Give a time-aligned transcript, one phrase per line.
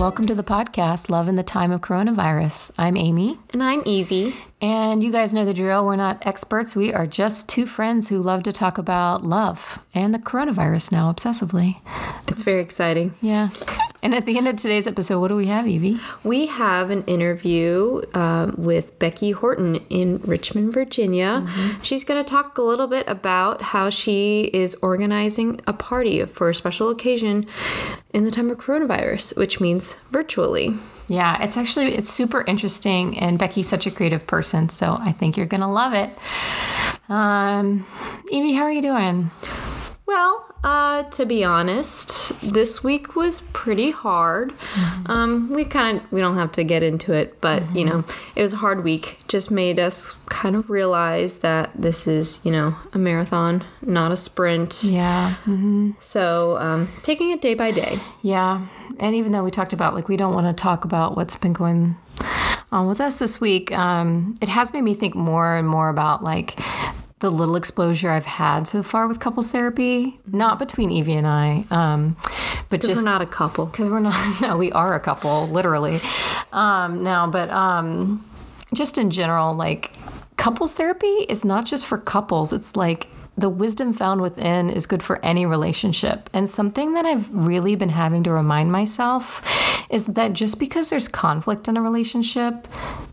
[0.00, 2.70] welcome to the podcast, Love in the Time of Coronavirus.
[2.78, 3.38] I'm Amy.
[3.52, 4.34] And I'm Evie.
[4.62, 5.86] And you guys know the drill.
[5.86, 6.76] We're not experts.
[6.76, 11.10] We are just two friends who love to talk about love and the coronavirus now
[11.10, 11.80] obsessively.
[12.28, 13.14] It's very exciting.
[13.22, 13.48] Yeah.
[14.02, 15.98] And at the end of today's episode, what do we have, Evie?
[16.24, 21.44] We have an interview um, with Becky Horton in Richmond, Virginia.
[21.46, 21.82] Mm-hmm.
[21.82, 26.48] She's going to talk a little bit about how she is organizing a party for
[26.48, 27.46] a special occasion
[28.12, 30.76] in the time of coronavirus, which means virtually.
[31.10, 35.36] Yeah, it's actually it's super interesting, and Becky's such a creative person, so I think
[35.36, 36.16] you're gonna love it.
[37.08, 37.84] Um,
[38.30, 39.32] Evie, how are you doing?
[40.10, 44.50] Well, uh, to be honest, this week was pretty hard.
[44.50, 45.08] Mm-hmm.
[45.08, 47.76] Um, we kind of we don't have to get into it, but mm-hmm.
[47.76, 49.20] you know, it was a hard week.
[49.28, 54.16] Just made us kind of realize that this is you know a marathon, not a
[54.16, 54.82] sprint.
[54.82, 55.36] Yeah.
[55.44, 55.92] Mm-hmm.
[56.00, 58.00] So um, taking it day by day.
[58.20, 58.66] Yeah,
[58.98, 61.52] and even though we talked about like we don't want to talk about what's been
[61.52, 61.94] going
[62.72, 66.24] on with us this week, um, it has made me think more and more about
[66.24, 66.58] like
[67.20, 71.64] the little exposure I've had so far with couples therapy, not between Evie and I,
[71.70, 72.16] um,
[72.70, 73.66] but just we're not a couple.
[73.66, 74.40] Because we're not.
[74.40, 76.00] No, we are a couple, literally.
[76.52, 78.24] Um, now, but um,
[78.72, 79.92] just in general, like
[80.36, 82.52] couples therapy is not just for couples.
[82.52, 83.06] It's like
[83.40, 86.28] the wisdom found within is good for any relationship.
[86.32, 89.42] And something that I've really been having to remind myself
[89.90, 92.68] is that just because there's conflict in a relationship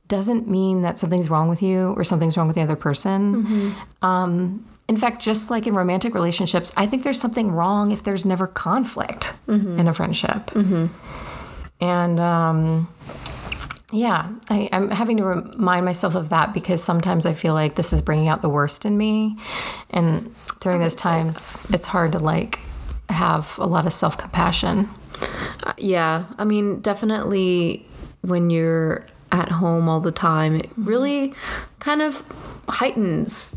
[0.07, 3.43] doesn't mean that something's wrong with you or something's wrong with the other person.
[3.43, 4.05] Mm-hmm.
[4.05, 8.23] Um, in fact, just like in romantic relationships, I think there's something wrong if there's
[8.23, 9.79] never conflict mm-hmm.
[9.79, 10.47] in a friendship.
[10.51, 10.87] Mm-hmm.
[11.83, 12.87] And um,
[13.91, 17.93] yeah, I, am having to remind myself of that because sometimes I feel like this
[17.93, 19.37] is bringing out the worst in me.
[19.89, 22.59] And during those times, it's hard to like
[23.09, 24.89] have a lot of self compassion.
[25.63, 27.85] Uh, yeah, I mean, definitely
[28.21, 30.85] when you're at home all the time, it mm-hmm.
[30.85, 31.33] really
[31.79, 32.23] kind of
[32.67, 33.55] heightens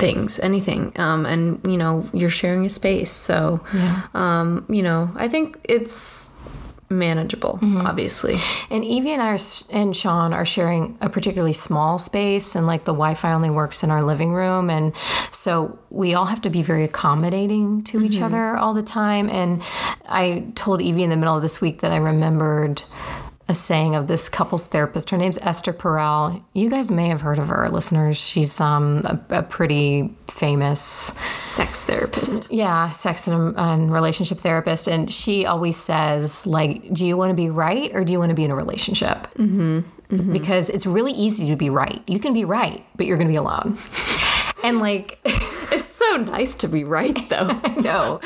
[0.00, 0.98] things, anything.
[0.98, 3.10] Um, and, you know, you're sharing a space.
[3.10, 4.06] So, yeah.
[4.14, 6.30] um, you know, I think it's
[6.90, 7.86] manageable, mm-hmm.
[7.86, 8.34] obviously.
[8.68, 9.38] And Evie and I are,
[9.70, 13.90] and Sean are sharing a particularly small space, and like the Wi-Fi only works in
[13.90, 14.92] our living room, and
[15.30, 18.06] so we all have to be very accommodating to mm-hmm.
[18.06, 19.30] each other all the time.
[19.30, 19.62] And
[20.08, 22.82] I told Evie in the middle of this week that I remembered
[23.50, 25.10] a saying of this couples therapist.
[25.10, 26.40] Her name's Esther Perel.
[26.52, 28.16] You guys may have heard of her, listeners.
[28.16, 31.12] She's um, a, a pretty famous
[31.46, 32.50] sex therapist.
[32.52, 34.86] Yeah, sex and, and, relationship therapist.
[34.86, 38.30] And she always says, like, do you want to be right or do you want
[38.30, 39.26] to be in a relationship?
[39.34, 39.80] Mm-hmm.
[39.80, 40.32] Mm-hmm.
[40.32, 42.02] Because it's really easy to be right.
[42.06, 43.78] You can be right, but you're going to be alone.
[44.64, 45.18] and like,
[46.10, 47.60] so nice to be right, though.
[47.64, 48.20] I know.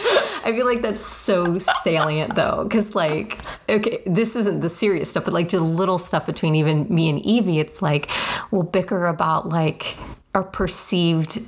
[0.44, 5.24] I feel like that's so salient, though, because like, okay, this isn't the serious stuff,
[5.24, 7.58] but like just little stuff between even me and Evie.
[7.58, 8.10] It's like
[8.50, 9.96] we'll bicker about like
[10.34, 11.42] our perceived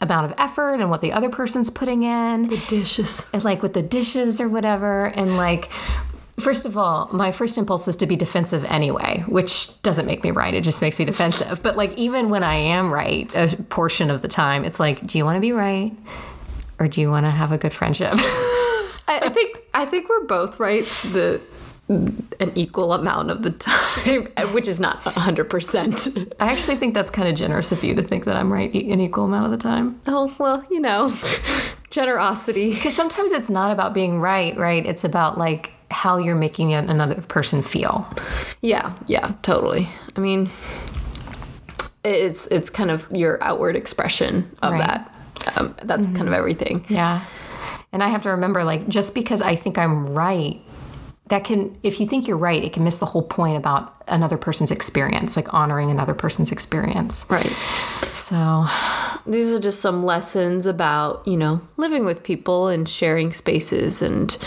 [0.00, 2.48] amount of effort and what the other person's putting in.
[2.48, 3.24] The dishes.
[3.32, 5.06] And like with the dishes or whatever.
[5.06, 5.70] And like
[6.38, 10.30] First of all, my first impulse is to be defensive anyway, which doesn't make me
[10.30, 10.52] right.
[10.52, 11.62] It just makes me defensive.
[11.62, 15.16] But like even when I am right, a portion of the time, it's like, do
[15.16, 15.92] you want to be right,
[16.78, 18.12] or do you want to have a good friendship?
[19.08, 20.86] I think I think we're both right.
[21.04, 21.40] The
[21.88, 26.32] an equal amount of the time, which is not 100%.
[26.40, 29.00] I actually think that's kind of generous of you to think that I'm right an
[29.00, 30.00] equal amount of the time.
[30.06, 31.14] Oh, well, you know,
[31.90, 32.74] generosity.
[32.74, 34.84] Because sometimes it's not about being right, right?
[34.84, 38.08] It's about like how you're making another person feel.
[38.60, 39.88] Yeah, yeah, totally.
[40.16, 40.50] I mean,
[42.04, 44.86] it's it's kind of your outward expression of right.
[44.86, 45.12] that.
[45.56, 46.16] Um, that's mm-hmm.
[46.16, 46.84] kind of everything.
[46.88, 47.24] Yeah.
[47.92, 50.60] And I have to remember, like, just because I think I'm right
[51.28, 54.36] that can if you think you're right it can miss the whole point about another
[54.36, 57.52] person's experience like honoring another person's experience right
[58.12, 58.66] so
[59.26, 64.38] these are just some lessons about you know living with people and sharing spaces and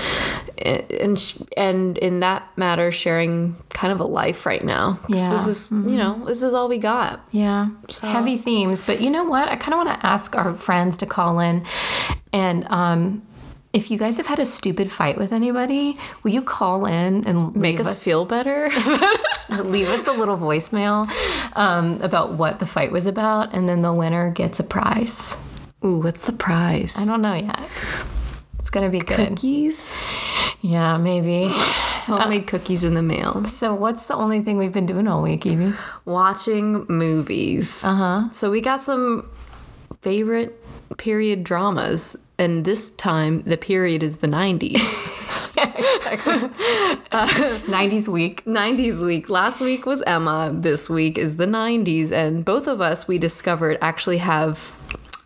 [0.65, 5.69] and and in that matter sharing kind of a life right now yeah this is
[5.69, 5.89] mm-hmm.
[5.89, 8.07] you know this is all we got yeah so.
[8.07, 11.05] heavy themes but you know what i kind of want to ask our friends to
[11.05, 11.63] call in
[12.33, 13.21] and um
[13.71, 17.55] if you guys have had a stupid fight with anybody, will you call in and
[17.55, 18.67] make us, us, feel better?
[19.49, 21.07] leave us a little voicemail
[21.55, 25.37] um, about what the fight was about, and then the winner gets a prize.
[25.85, 26.97] Ooh, what's the prize?
[26.97, 27.69] I don't know yet.
[28.69, 29.29] It's gonna be good.
[29.29, 29.95] Cookies?
[30.61, 31.47] Yeah, maybe.
[32.05, 33.43] Homemade uh, cookies in the mail.
[33.45, 35.73] So, what's the only thing we've been doing all week, Evie?
[36.05, 37.83] Watching movies.
[37.83, 38.29] Uh huh.
[38.29, 39.27] So we got some
[40.01, 40.63] favorite
[40.97, 44.77] period dramas and this time the period is the 90s.
[45.57, 46.49] exactly.
[47.09, 48.45] 90s week.
[48.45, 49.29] 90s week.
[49.29, 50.51] Last week was Emma.
[50.53, 52.11] This week is the 90s.
[52.11, 54.78] And both of us, we discovered, actually have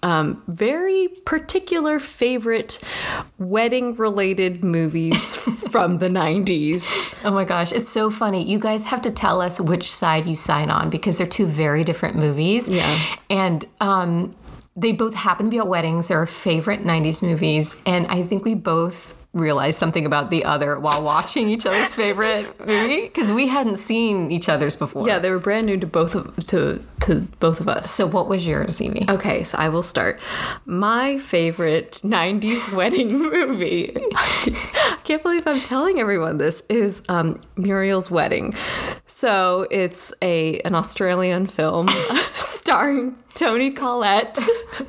[0.03, 2.79] um, very particular favorite
[3.39, 5.35] wedding related movies
[5.71, 7.13] from the 90s.
[7.23, 8.43] Oh my gosh, it's so funny.
[8.43, 11.83] You guys have to tell us which side you sign on because they're two very
[11.83, 12.69] different movies.
[12.69, 12.99] Yeah.
[13.29, 14.35] And um,
[14.75, 16.09] they both happen to be at weddings.
[16.09, 17.81] They're our favorite 90s movies.
[17.85, 22.59] And I think we both realized something about the other while watching each other's favorite
[22.67, 25.07] movie because we hadn't seen each other's before.
[25.07, 27.91] Yeah, they were brand new to both of to to both of us.
[27.91, 29.05] So what was yours, Evie?
[29.09, 30.19] Okay, so I will start.
[30.65, 33.91] My favorite 90s wedding movie.
[34.15, 38.55] I can't believe I'm telling everyone this is um, Muriel's Wedding.
[39.07, 41.87] So it's a an Australian film
[42.35, 44.37] starring Toni Collette.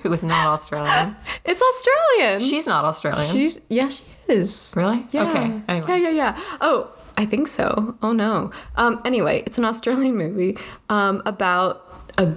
[0.03, 1.17] who is not Australian.
[1.45, 2.41] It's Australian.
[2.41, 3.33] She's not Australian.
[3.33, 4.73] She's yeah, she is.
[4.77, 5.07] really?
[5.11, 5.29] Yeah.
[5.31, 5.63] Okay.
[5.69, 5.87] Anyway.
[5.89, 6.41] Yeah, yeah, yeah.
[6.61, 7.97] Oh, I think so.
[8.03, 8.51] Oh no.
[8.77, 9.01] Um.
[9.05, 10.57] Anyway, it's an Australian movie.
[10.89, 11.23] Um.
[11.27, 11.83] About
[12.19, 12.33] a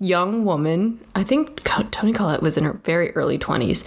[0.00, 1.00] young woman.
[1.14, 3.84] I think Toni Collette was in her very early twenties,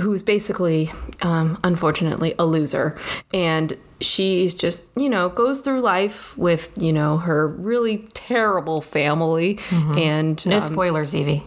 [0.00, 0.90] who was basically,
[1.22, 2.98] um, unfortunately, a loser,
[3.32, 9.58] and she's just you know goes through life with you know her really terrible family
[9.70, 11.44] and No um, spoilers, Evie.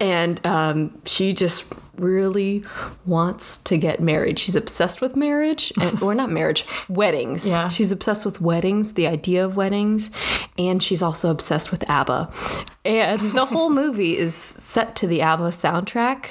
[0.00, 1.64] and um, she just
[1.96, 2.64] really
[3.06, 4.38] wants to get married.
[4.38, 7.46] She's obsessed with marriage, and, or not marriage, weddings.
[7.46, 7.68] Yeah.
[7.68, 10.10] she's obsessed with weddings, the idea of weddings,
[10.58, 12.32] and she's also obsessed with ABBA.
[12.84, 16.30] And the whole movie is set to the ABBA soundtrack.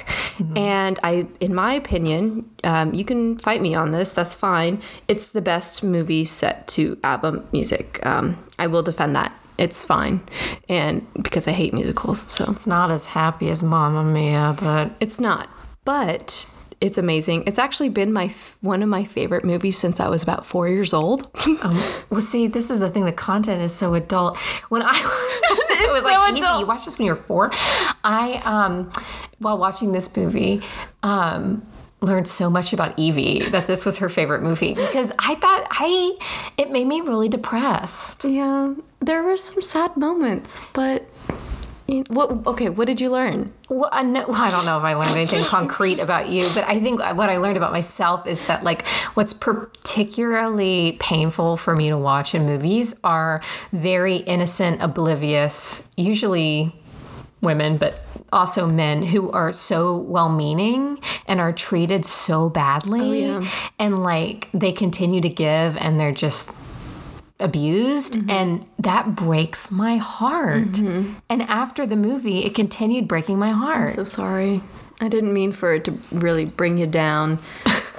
[0.55, 4.11] And I, in my opinion, um, you can fight me on this.
[4.11, 4.81] That's fine.
[5.07, 8.03] It's the best movie set to ABBA music.
[8.05, 9.33] Um, I will defend that.
[9.55, 10.19] It's fine,
[10.67, 15.19] and because I hate musicals, so It's not as happy as Mamma Mia, but it's
[15.19, 15.47] not,
[15.85, 16.49] but
[16.81, 17.43] it's amazing.
[17.47, 20.67] It's actually been my f- one of my favorite movies since I was about four
[20.67, 21.29] years old.
[22.09, 23.05] well, see, this is the thing.
[23.05, 24.37] The content is so adult.
[24.67, 24.91] When I,
[25.71, 26.59] it was so like, Evie, adult.
[26.59, 27.51] you watched this when you were four.
[28.03, 28.91] I, um,
[29.39, 30.61] while watching this movie,
[31.03, 31.65] um,
[32.01, 36.17] learned so much about Evie that this was her favorite movie because I thought I,
[36.57, 38.25] it made me really depressed.
[38.25, 41.07] yeah, there were some sad moments, but
[41.85, 42.47] what?
[42.47, 43.51] Okay, what did you learn?
[43.69, 46.63] Well, I, know, well, I don't know if I learned anything concrete about you, but
[46.63, 51.89] I think what I learned about myself is that, like, what's particularly painful for me
[51.89, 53.41] to watch in movies are
[53.71, 56.73] very innocent, oblivious, usually
[57.41, 63.25] women, but also men who are so well meaning and are treated so badly.
[63.25, 63.49] Oh, yeah.
[63.77, 66.51] And, like, they continue to give and they're just
[67.39, 68.29] abused mm-hmm.
[68.29, 70.73] and that breaks my heart.
[70.73, 71.13] Mm-hmm.
[71.29, 73.89] And after the movie it continued breaking my heart.
[73.89, 74.61] So sorry.
[75.03, 77.39] I didn't mean for it to really bring you down.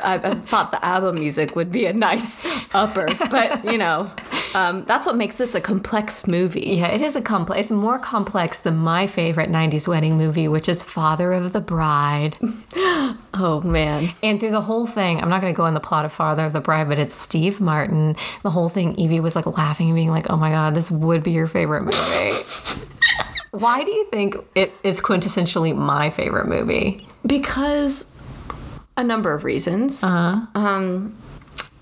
[0.03, 2.43] I, I thought the ABBA music would be a nice
[2.75, 4.11] upper, but you know,
[4.55, 6.77] um, that's what makes this a complex movie.
[6.79, 10.69] yeah it is a complex it's more complex than my favorite 90s wedding movie which
[10.69, 12.37] is father of the bride
[13.37, 14.13] Oh man.
[14.23, 16.45] and through the whole thing i'm not going to go in the plot of father
[16.45, 19.97] of the bride but it's steve martin the whole thing evie was like laughing and
[19.97, 21.97] being like oh my god this would be your favorite movie
[23.55, 28.11] why do you think it is quintessentially my favorite movie Because
[28.97, 30.03] a number of reasons.
[30.03, 30.47] Uh-huh.
[30.55, 31.17] Um,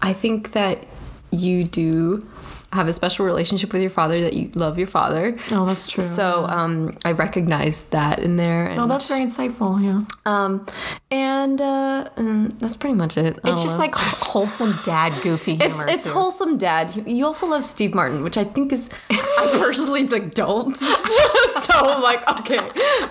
[0.00, 0.86] I think that
[1.30, 2.26] you do
[2.72, 5.36] have a special relationship with your father, that you love your father.
[5.50, 8.66] Oh, that's true, So um, I recognize that in there.
[8.66, 10.66] And, oh that's very insightful yeah um,
[11.10, 13.38] and uh, mm, that's pretty much it.
[13.44, 13.84] It's just know.
[13.84, 13.94] like
[14.32, 16.10] wholesome dad goofy It's, humor it's too.
[16.10, 17.04] wholesome dad.
[17.06, 20.76] You- also love Steve Martin, which I think is I personally like don't.
[20.76, 22.60] so I'm like, okay,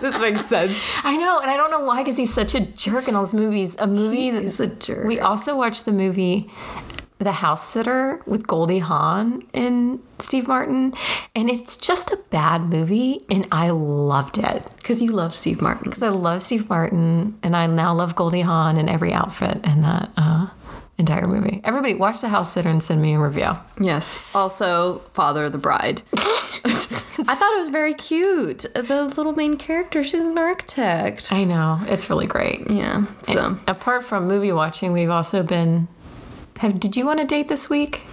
[0.01, 0.77] this makes sense.
[1.03, 3.33] I know, and I don't know why, because he's such a jerk in all his
[3.33, 3.75] movies.
[3.79, 5.07] A movie that is a jerk.
[5.07, 6.49] We also watched the movie
[7.23, 10.93] The House Sitter with Goldie Hawn and Steve Martin,
[11.35, 15.83] and it's just a bad movie, and I loved it Because you love Steve Martin.
[15.85, 19.81] because I love Steve Martin, and I now love Goldie Hawn in every outfit in
[19.81, 20.47] that uh,
[20.97, 21.61] entire movie.
[21.63, 23.51] Everybody, watch The House Sitter and send me a review.
[23.79, 24.17] Yes.
[24.33, 26.01] Also, Father of the Bride.
[26.13, 28.65] I thought it was very cute.
[28.73, 31.31] The little main character, she's an architect.
[31.31, 32.69] I know it's really great.
[32.69, 33.05] Yeah.
[33.21, 35.87] So Apart from movie watching, we've also been.
[36.61, 38.03] Have did you want a date this week?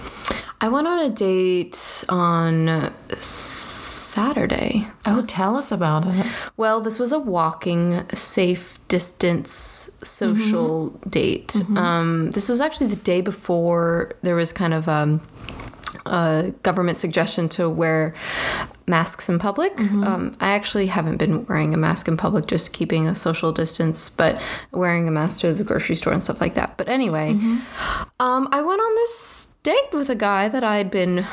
[0.58, 4.86] I went on a date on Saturday.
[5.04, 6.24] Oh, tell us about it.
[6.56, 11.56] Well, this was a walking, safe distance social date.
[11.76, 15.20] Um, this was actually the day before there was kind of um,
[16.08, 18.14] a government suggestion to wear
[18.86, 19.78] masks in public.
[19.78, 24.08] Um, I actually haven't been wearing a mask in public, just keeping a social distance,
[24.08, 24.40] but
[24.72, 26.78] wearing a mask to the grocery store and stuff like that.
[26.78, 27.32] But anyway,
[28.18, 31.26] um, I went on this date with a guy that I'd been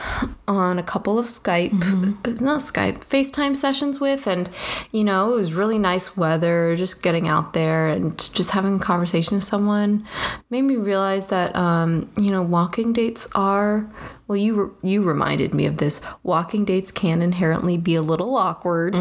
[0.47, 4.27] on a couple of Skype, uh, not Skype, FaceTime sessions with.
[4.27, 4.49] And,
[4.91, 8.79] you know, it was really nice weather, just getting out there and just having a
[8.79, 10.05] conversation with someone
[10.49, 13.89] made me realize that, um, you know, walking dates are,
[14.27, 16.01] well, you, re- you reminded me of this.
[16.23, 18.95] Walking dates can inherently be a little awkward.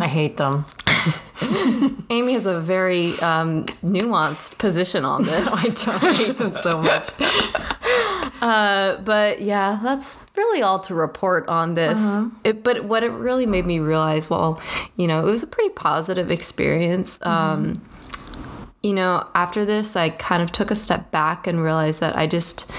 [0.00, 0.64] I hate them.
[2.10, 5.48] Amy has a very um, nuanced position on this.
[5.86, 7.10] I don't hate them so much.
[8.42, 11.98] Uh, but yeah, that's really all to report on this.
[12.42, 14.60] It, but what it really made me realize, well,
[14.96, 17.20] you know, it was a pretty positive experience.
[17.26, 17.82] Um,
[18.82, 22.26] you know, after this, I kind of took a step back and realized that I
[22.26, 22.70] just,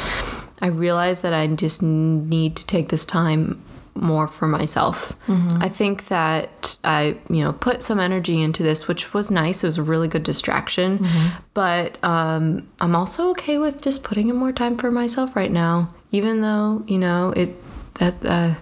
[0.62, 3.62] I realized that I just need to take this time
[3.94, 5.14] more for myself.
[5.62, 9.64] I think that I, you know, put some energy into this, which was nice.
[9.64, 11.06] It was a really good distraction.
[11.54, 15.94] But um, I'm also okay with just putting in more time for myself right now,
[16.12, 17.56] even though, you know, it
[17.96, 18.54] that uh,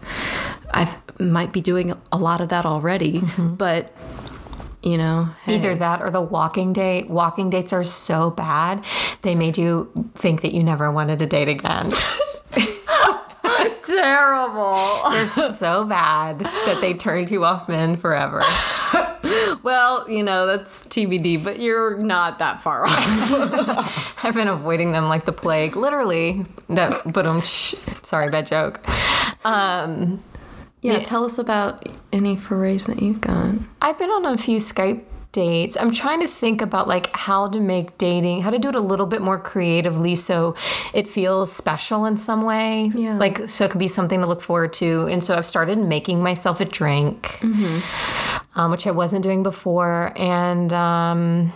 [0.73, 3.21] I might be doing a lot of that already.
[3.37, 3.93] But
[4.81, 5.55] you know, hey.
[5.55, 7.09] Either that or the walking date.
[7.09, 8.83] Walking dates are so bad,
[9.21, 11.89] they made you think that you never wanted to date again.
[13.99, 15.09] terrible.
[15.11, 18.41] They're so bad that they turned you off men forever.
[19.63, 24.15] well, you know, that's TBD, but you're not that far off.
[24.23, 26.45] I've been avoiding them like the plague, literally.
[26.69, 28.79] That, but um, sorry, bad joke.
[29.45, 30.23] Um,
[30.81, 33.67] yeah, tell us about any forays that you've gone.
[33.81, 35.77] I've been on a few Skype dates.
[35.77, 38.81] I'm trying to think about like how to make dating, how to do it a
[38.81, 40.55] little bit more creatively so
[40.93, 42.91] it feels special in some way.
[42.95, 43.17] Yeah.
[43.17, 45.07] Like so it could be something to look forward to.
[45.07, 47.39] And so I've started making myself a drink,
[48.55, 51.53] um, which I wasn't doing before, and um,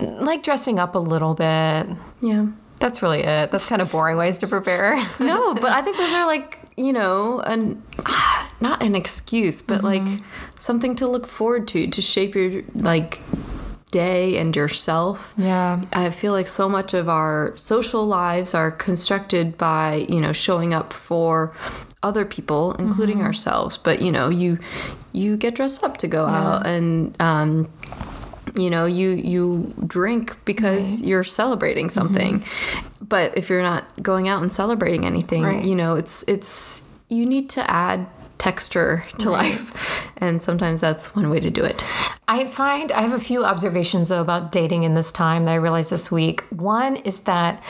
[0.00, 1.88] like dressing up a little bit.
[2.20, 2.46] Yeah.
[2.78, 3.50] That's really it.
[3.50, 4.96] That's kind of boring ways to prepare.
[5.18, 7.82] No, but I think those are like, you know, an
[8.60, 10.14] not an excuse, but mm-hmm.
[10.14, 10.22] like
[10.58, 13.20] something to look forward to to shape your like
[13.90, 15.32] day and yourself.
[15.36, 15.82] Yeah.
[15.92, 20.74] I feel like so much of our social lives are constructed by, you know, showing
[20.74, 21.54] up for
[22.02, 23.26] other people, including mm-hmm.
[23.26, 23.76] ourselves.
[23.76, 24.58] But, you know, you
[25.12, 27.70] you get dressed up to go out and um
[28.54, 32.40] you know, you you drink because you're celebrating something.
[32.40, 32.95] Mm-hmm.
[33.08, 35.64] But if you're not going out and celebrating anything, Right.
[35.64, 38.06] you know, it's it's you need to add
[38.38, 39.72] texture to life.
[40.18, 41.84] And sometimes that's one way to do it.
[42.28, 45.56] I find I have a few observations though about dating in this time that I
[45.56, 46.40] realized this week.
[46.50, 47.62] One is that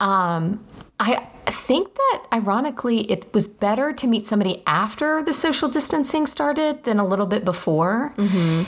[0.00, 0.64] um,
[1.00, 6.84] I think that ironically it was better to meet somebody after the social distancing started
[6.84, 8.14] than a little bit before.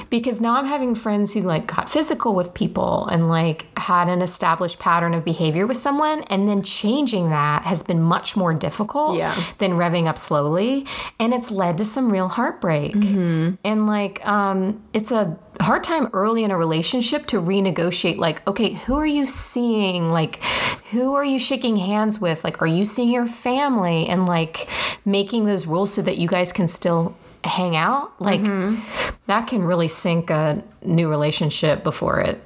[0.08, 4.22] Because now I'm having friends who like got physical with people and like had an
[4.22, 9.16] established pattern of behavior with someone and then changing that has been much more difficult
[9.16, 9.34] Yeah.
[9.58, 10.86] than revving up slowly
[11.18, 12.94] and it's led to some real heartbreak.
[12.94, 18.72] And like um it's a hard time early in a relationship to renegotiate like okay
[18.72, 20.10] who are you seeing?
[20.10, 20.42] Like
[20.90, 22.44] who are you shaking hands with?
[22.44, 24.06] Like are you seeing your family?
[24.06, 24.68] And like
[25.04, 28.20] making those rules so that you guys can still hang out?
[28.20, 28.82] Like mm-hmm.
[29.26, 32.40] that can really sink a new relationship before it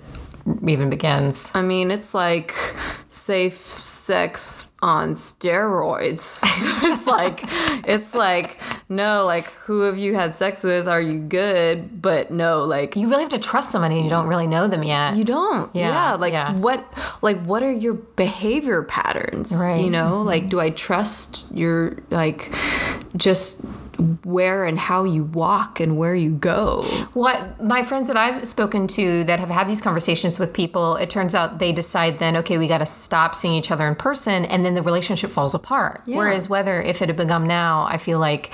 [0.66, 2.54] even begins I mean, it's like
[3.08, 6.42] safe sex on steroids.
[6.82, 7.40] it's like
[7.88, 10.86] it's like no, like who have you had sex with?
[10.88, 12.02] Are you good?
[12.02, 14.82] But no, like you really have to trust somebody and you don't really know them
[14.82, 15.74] yet you don't.
[15.74, 16.54] Yeah, Yeah, like yeah.
[16.56, 16.84] what
[17.22, 19.54] like what are your behavior patterns?
[19.58, 19.80] Right.
[19.82, 22.54] You know, like do I trust your like
[23.16, 23.64] just
[24.24, 26.82] where and how you walk and where you go?
[27.12, 31.10] What my friends that I've spoken to that have had these conversations with people, it
[31.10, 34.44] turns out they decide then, okay, we got to stop seeing each other in person,
[34.44, 36.02] and then the relationship falls apart.
[36.06, 38.52] Whereas whether if it had begun now, I feel like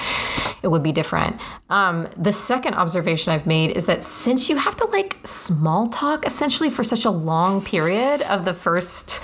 [0.63, 1.41] it would be different.
[1.69, 6.27] Um, the second observation I've made is that since you have to like small talk
[6.27, 9.21] essentially for such a long period of the first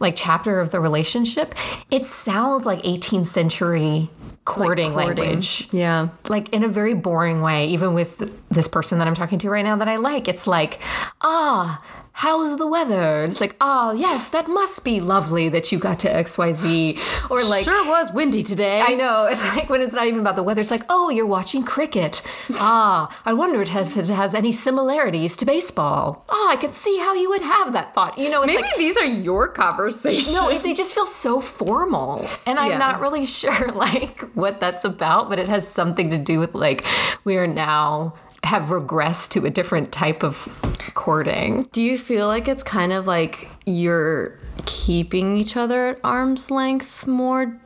[0.00, 1.54] like chapter of the relationship,
[1.90, 4.10] it sounds like 18th century
[4.44, 6.08] courting, language Yeah.
[6.28, 9.64] like in a very boring way even with this person that i'm talking to right
[9.64, 10.80] now that i like it's like
[11.22, 11.80] ah
[12.14, 13.22] how's the weather?
[13.22, 17.30] And it's like, oh, yes, that must be lovely that you got to XYZ.
[17.30, 18.80] Or like, sure was windy today.
[18.80, 19.26] I know.
[19.26, 22.22] It's like when it's not even about the weather, it's like, oh, you're watching cricket.
[22.54, 26.24] Ah, I wondered if it has any similarities to baseball.
[26.28, 28.16] Oh, I can see how you would have that thought.
[28.16, 30.34] You know, it's Maybe like, these are your conversations.
[30.34, 32.26] no, they just feel so formal.
[32.46, 32.78] And I'm Yeah.
[32.78, 36.84] not really sure like what that's about, but it has something to do with like
[37.24, 38.14] we are now
[38.44, 40.46] have regressed to a different type of
[40.94, 41.68] courting.
[41.72, 47.06] Do you feel like it's kind of like you're keeping each other at arm's length
[47.06, 47.58] more?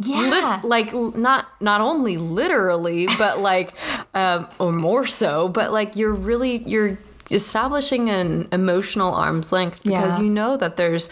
[0.00, 0.60] Yeah.
[0.60, 3.72] Lit- like not not only literally, but like
[4.14, 6.98] um, or more so, but like you're really you're
[7.30, 10.24] establishing an emotional arm's length because Yeah.
[10.24, 11.10] you know that there's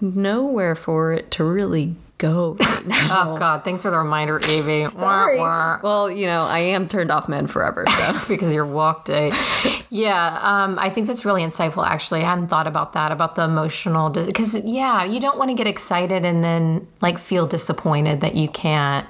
[0.00, 3.32] nowhere for it to really go right now.
[3.34, 3.64] Oh God!
[3.64, 4.82] Thanks for the reminder, Evie.
[4.94, 5.78] Wah, wah.
[5.82, 9.32] Well, you know, I am turned off men forever, so because your walk day.
[9.90, 11.84] yeah, um, I think that's really insightful.
[11.84, 15.54] Actually, I hadn't thought about that about the emotional because yeah, you don't want to
[15.54, 19.06] get excited and then like feel disappointed that you can't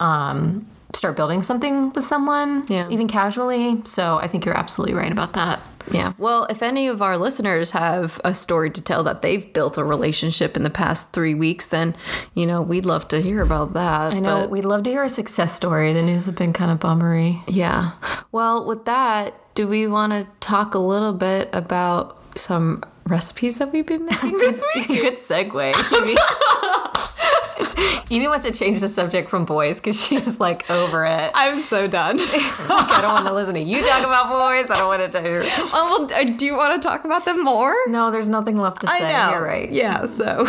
[0.00, 2.88] um, start building something with someone, Yeah.
[2.88, 3.82] even casually.
[3.84, 5.60] So I think you're absolutely right about that.
[5.90, 6.12] Yeah.
[6.18, 9.84] Well, if any of our listeners have a story to tell that they've built a
[9.84, 11.94] relationship in the past three weeks, then,
[12.34, 14.12] you know, we'd love to hear about that.
[14.12, 15.92] I know But, we'd love to hear a success story.
[15.92, 17.42] The news have been kind of bummery.
[17.46, 17.92] yeah.
[18.32, 23.72] Well, with that, do we want to talk a little bit about some recipes that
[23.72, 24.88] we've been making this week?
[24.88, 25.72] Good segue.
[28.10, 28.26] Evie.
[28.26, 31.30] Wants to change the subject from boys because she's like over it.
[31.34, 32.18] I'm so done.
[32.66, 34.70] Like, I don't want to listen to you talk about boys.
[34.70, 35.40] I don't want to hear.
[35.72, 37.74] well, uh, do you want to talk about them more?
[37.86, 39.10] No, there's nothing left to say.
[39.30, 39.70] You're right.
[39.70, 40.46] Yeah, so.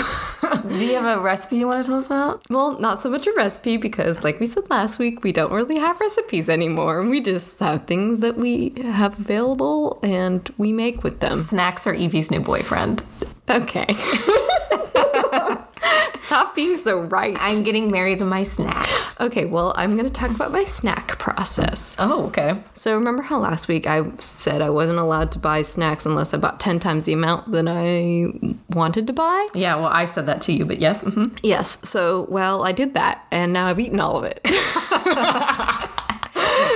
[0.67, 2.43] Do you have a recipe you want to tell us about?
[2.49, 5.77] Well, not so much a recipe because, like we said last week, we don't really
[5.77, 7.03] have recipes anymore.
[7.03, 11.35] We just have things that we have available and we make with them.
[11.35, 13.03] Snacks are Evie's new boyfriend.
[13.49, 13.95] Okay.
[16.57, 17.37] Being so right.
[17.39, 19.15] I'm getting married to my snacks.
[19.21, 21.95] okay, well, I'm going to talk about my snack process.
[21.99, 22.63] Oh, okay.
[22.73, 26.37] So, remember how last week I said I wasn't allowed to buy snacks unless I
[26.37, 28.31] bought 10 times the amount that I
[28.75, 29.47] wanted to buy?
[29.53, 31.03] Yeah, well, I said that to you, but yes.
[31.03, 31.37] mhm.
[31.43, 31.77] Yes.
[31.87, 34.41] So, well, I did that and now I've eaten all of it.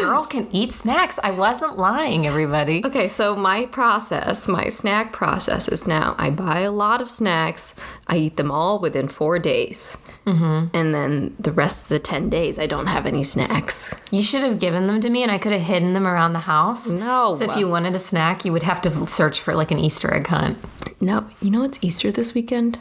[0.01, 1.19] Girl can eat snacks.
[1.23, 2.83] I wasn't lying, everybody.
[2.85, 7.75] Okay, so my process, my snack process is now I buy a lot of snacks,
[8.07, 9.97] I eat them all within four days.
[10.25, 10.75] Mm-hmm.
[10.75, 13.95] And then the rest of the 10 days, I don't have any snacks.
[14.11, 16.39] You should have given them to me and I could have hidden them around the
[16.39, 16.89] house.
[16.89, 17.33] No.
[17.33, 20.13] So if you wanted a snack, you would have to search for like an Easter
[20.13, 20.57] egg hunt.
[20.99, 22.79] No, you know it's Easter this weekend?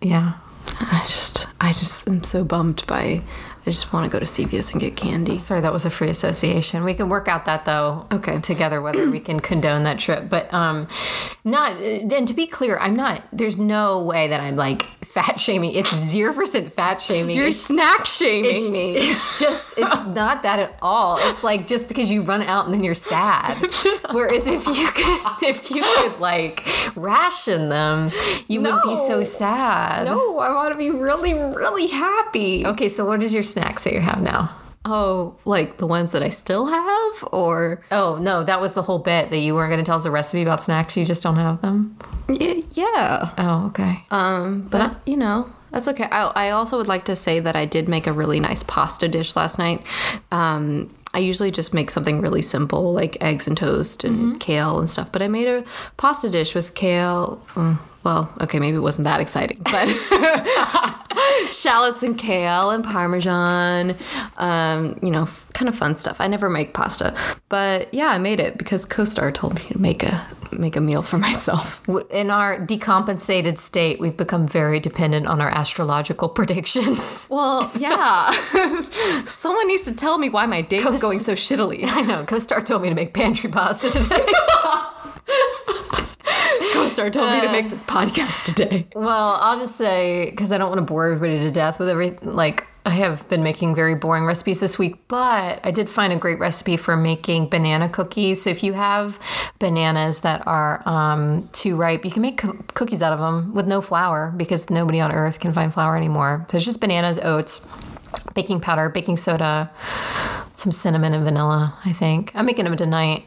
[0.00, 0.34] Yeah.
[0.80, 3.22] I just, I just am so bummed by,
[3.68, 5.38] I just want to go to CVS and get candy.
[5.38, 6.84] Sorry, that was a free association.
[6.84, 8.06] We can work out that though.
[8.10, 8.40] Okay.
[8.40, 10.88] Together, whether we can condone that trip, but um,
[11.44, 11.76] not.
[11.76, 13.24] And to be clear, I'm not.
[13.30, 15.72] There's no way that I'm like fat shaming.
[15.74, 17.36] It's zero percent fat shaming.
[17.36, 18.96] You're It's- snack shaming it's, me.
[18.96, 22.72] it's just it's not that at all it's like just because you run out and
[22.74, 23.56] then you're sad
[24.12, 28.10] whereas if you could if you could like ration them
[28.48, 32.64] you wouldn't be so sad No, I want to be really, really happy.
[32.66, 34.50] okay so what is your snacks that you have now
[34.84, 37.28] Oh, like the ones that I still have?
[37.30, 40.04] Or, oh no that was the whole bit that you weren't going to tell us
[40.06, 41.96] a recipe about snacks you just don't have them
[42.28, 43.30] y- yeah.
[43.36, 46.08] oh okay Um, but you know, that's okay.
[46.10, 49.06] I, I also would like to say that I did make a really nice pasta
[49.08, 49.82] dish last night.
[50.32, 54.88] Um, I usually just make something really simple like eggs and toast and kale and
[54.88, 55.64] stuff, but I made a
[55.98, 57.42] pasta dish with kale.
[57.54, 59.86] mm, Well, okay, maybe it wasn't that exciting, but
[61.50, 63.94] shallots and kale and parmesan,
[64.36, 66.20] um, you know, kind of fun stuff.
[66.20, 67.14] I never make pasta,
[67.48, 71.02] but yeah, I made it because Co-Star told me to make a make a meal
[71.02, 71.82] for myself.
[72.10, 78.30] In our decompensated state we've become very dependent on our astrological predictions Well, yeah.
[79.26, 81.84] Someone needs to tell me why my day is Coast- going so shittily.
[81.86, 84.24] i know co-star told me to make pantry pasta today
[86.72, 88.86] Co-Star told me to make this podcast today.
[88.94, 92.18] Well, I'll just say because I don't want to bore everybody to death with every
[92.22, 96.16] like I have been making very boring recipes this week, but I did find a
[96.16, 98.42] great recipe for making banana cookies.
[98.42, 99.18] So if you have
[99.58, 103.66] bananas that are um, too ripe, you can make co- cookies out of them with
[103.66, 106.46] no flour because nobody on earth can find flour anymore.
[106.50, 107.66] So it's just bananas, oats,
[108.34, 109.70] baking powder, baking soda,
[110.54, 111.76] some cinnamon and vanilla.
[111.84, 113.24] I think I'm making them tonight.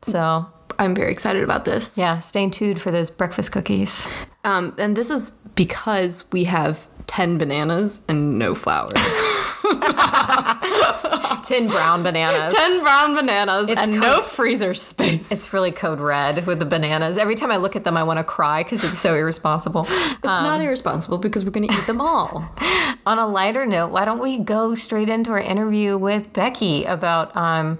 [0.00, 0.46] So
[0.82, 1.96] I'm very excited about this.
[1.96, 4.08] yeah, stay tuned for those breakfast cookies.
[4.44, 8.88] Um, and this is because we have 10 bananas and no flour.
[11.42, 12.52] 10 brown bananas.
[12.54, 15.20] 10 brown bananas It's and co- no freezer space.
[15.30, 17.18] It's really code red with the bananas.
[17.18, 19.86] Every time I look at them, I want to cry because it's so irresponsible.
[20.22, 22.54] It's not irresponsible because we're going to eat them all.
[23.06, 27.36] On a lighter note, why don't we go straight into our interview with Becky about
[27.36, 27.78] um,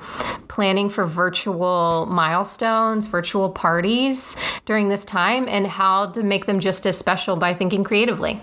[0.48, 6.84] planning for virtual milestones, virtual parties during this time, and how to make them just
[6.86, 8.42] as special by thinking creatively.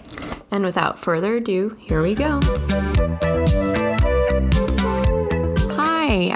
[0.50, 2.40] And without further ado, here we go.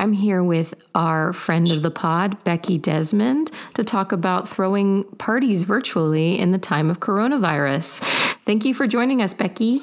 [0.03, 5.63] I'm here with our friend of the pod, Becky Desmond, to talk about throwing parties
[5.63, 8.01] virtually in the time of coronavirus.
[8.45, 9.79] Thank you for joining us, Becky.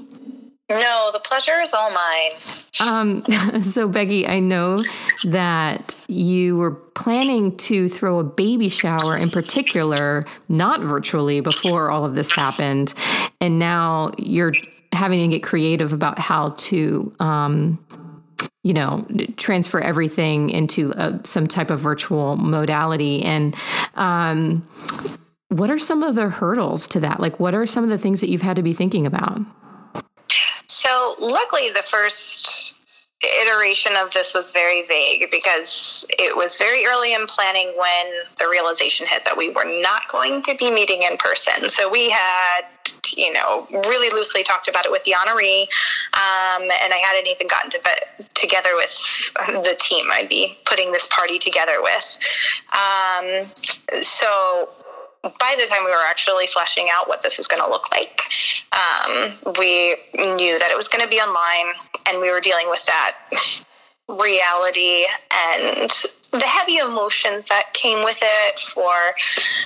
[0.68, 2.32] No, the pleasure is all mine.
[2.80, 4.84] Um, so, Becky, I know
[5.24, 12.04] that you were planning to throw a baby shower in particular, not virtually, before all
[12.04, 12.92] of this happened.
[13.40, 14.52] And now you're
[14.92, 17.10] having to get creative about how to.
[17.20, 17.78] Um,
[18.62, 23.22] you know, transfer everything into a, some type of virtual modality.
[23.22, 23.54] And
[23.94, 24.66] um,
[25.48, 27.20] what are some of the hurdles to that?
[27.20, 29.40] Like, what are some of the things that you've had to be thinking about?
[30.66, 32.79] So, luckily, the first
[33.22, 38.06] iteration of this was very vague because it was very early in planning when
[38.38, 41.68] the realization hit that we were not going to be meeting in person.
[41.68, 42.64] So, we had
[43.16, 45.62] you know, really loosely talked about it with the honoree,
[46.14, 50.92] um, and I hadn't even gotten to be- together with the team I'd be putting
[50.92, 52.18] this party together with.
[52.72, 53.50] Um,
[54.02, 54.68] so
[55.22, 58.22] by the time we were actually fleshing out what this is going to look like,
[58.72, 61.72] um, we knew that it was going to be online,
[62.08, 63.16] and we were dealing with that
[64.08, 65.90] reality and
[66.32, 68.94] the heavy emotions that came with it for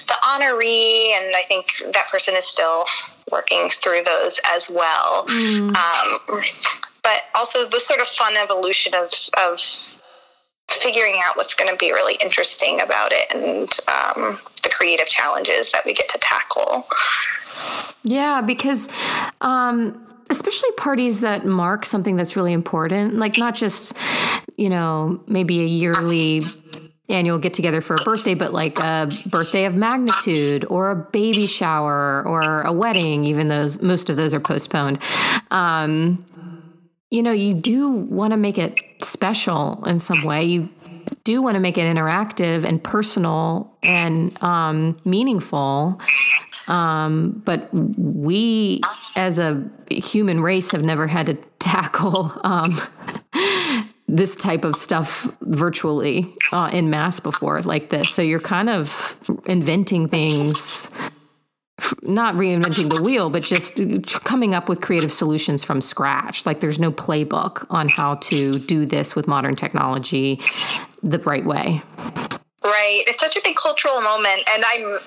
[0.09, 2.85] the honoree, and I think that person is still
[3.31, 5.27] working through those as well.
[5.27, 5.77] Mm.
[5.77, 6.43] Um,
[7.03, 9.61] but also the sort of fun evolution of, of
[10.69, 15.71] figuring out what's going to be really interesting about it and um, the creative challenges
[15.73, 16.87] that we get to tackle.
[18.03, 18.89] Yeah, because
[19.41, 23.97] um, especially parties that mark something that's really important, like not just,
[24.57, 26.43] you know, maybe a yearly
[27.09, 31.47] annual get together for a birthday, but like a birthday of magnitude or a baby
[31.47, 34.99] shower or a wedding, even those most of those are postponed.
[35.51, 36.25] Um,
[37.11, 40.43] you know, you do want to make it special in some way.
[40.43, 40.69] You
[41.25, 46.01] do want to make it interactive and personal and um, meaningful.
[46.67, 48.81] Um, but we,
[49.17, 52.81] as a human race, have never had to tackle um,
[54.09, 58.11] this type of stuff virtually uh, in mass before like this.
[58.11, 60.91] So you're kind of inventing things,
[62.03, 63.81] not reinventing the wheel, but just
[64.25, 66.47] coming up with creative solutions from scratch.
[66.47, 70.41] Like there's no playbook on how to do this with modern technology
[71.03, 71.83] the right way.
[72.63, 73.05] Right.
[73.07, 74.49] It's such a big cultural moment.
[74.51, 74.99] And I'm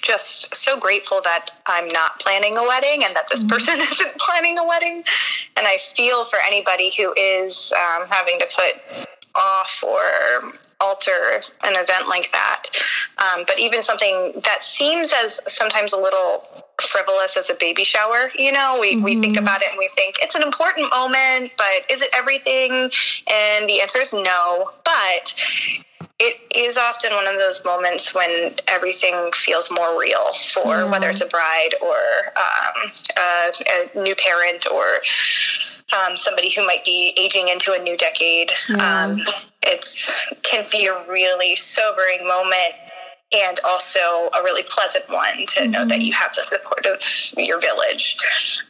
[0.00, 3.50] just so grateful that I'm not planning a wedding and that this mm-hmm.
[3.50, 5.02] person isn't planning a wedding.
[5.56, 11.74] And I feel for anybody who is um, having to put off or alter an
[11.74, 12.64] event like that.
[13.18, 18.30] Um, but even something that seems as sometimes a little frivolous as a baby shower,
[18.34, 19.04] you know, we, mm-hmm.
[19.04, 19.44] we think mm-hmm.
[19.44, 22.90] about it and we think it's an important moment, but is it everything?
[23.30, 24.70] And the answer is no.
[24.84, 25.34] But
[26.20, 30.84] it is often one of those moments when everything feels more real for yeah.
[30.84, 31.96] whether it's a bride or
[32.36, 33.52] um, a,
[33.96, 34.84] a, new parent or
[35.92, 38.52] um, somebody who might be aging into a new decade.
[38.68, 39.04] Yeah.
[39.04, 39.20] Um,
[39.62, 39.84] it
[40.42, 42.74] can be a really sobering moment
[43.32, 45.70] and also a really pleasant one to mm-hmm.
[45.70, 46.02] know that mm-hmm.
[46.02, 47.00] you have the support of
[47.36, 48.16] your village.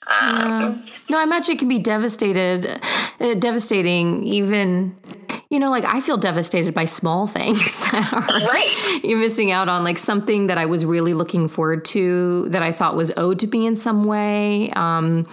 [0.07, 0.77] Um, yeah.
[1.09, 2.81] No, I imagine it can be devastated,
[3.21, 4.97] uh, devastating even
[5.51, 9.01] you know, like I feel devastated by small things that are right.
[9.03, 12.71] you're missing out on, like something that I was really looking forward to that I
[12.71, 14.71] thought was owed to me in some way.
[14.71, 15.27] Um,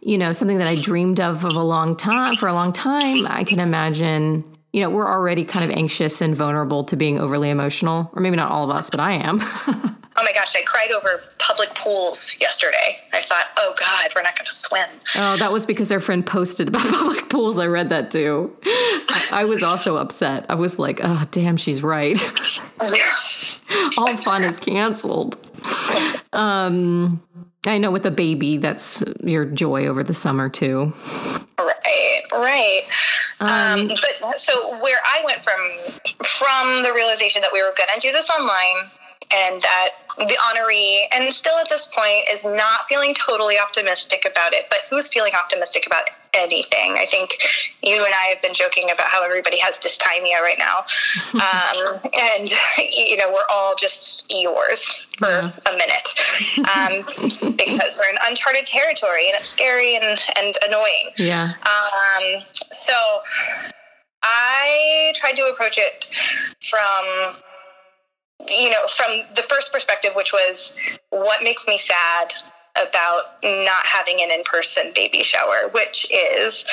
[0.00, 3.26] you know, something that I dreamed of of a long time for a long time.
[3.26, 4.44] I can imagine.
[4.72, 8.36] You know, we're already kind of anxious and vulnerable to being overly emotional, or maybe
[8.36, 9.40] not all of us, but I am.
[10.20, 12.96] Oh my gosh, I cried over public pools yesterday.
[13.12, 14.88] I thought, oh God, we're not going to swim.
[15.14, 17.60] Oh, that was because our friend posted about public pools.
[17.60, 18.56] I read that too.
[18.64, 20.44] I, I was also upset.
[20.48, 22.20] I was like, oh, damn, she's right.
[23.98, 25.36] All fun is canceled.
[26.32, 27.22] Um,
[27.64, 30.92] I know with a baby, that's your joy over the summer too.
[31.60, 32.82] Right, right.
[33.38, 35.60] Um, um, but so where I went from
[36.24, 38.90] from the realization that we were going to do this online
[39.32, 44.52] and that the honoree, and still at this point, is not feeling totally optimistic about
[44.52, 46.96] it, but who's feeling optimistic about anything.
[46.98, 47.36] I think
[47.82, 50.84] you and I have been joking about how everybody has dysthymia right now.
[51.34, 55.52] um, and, you know, we're all just yours for yeah.
[55.66, 56.08] a minute
[56.76, 61.10] um, because we're in uncharted territory and it's scary and, and annoying.
[61.16, 61.52] Yeah.
[61.62, 62.94] Um, so
[64.22, 66.06] I tried to approach it
[66.60, 67.42] from
[68.46, 70.74] you know, from the first perspective, which was
[71.10, 72.32] what makes me sad
[72.76, 76.64] about not having an in person baby shower, which is,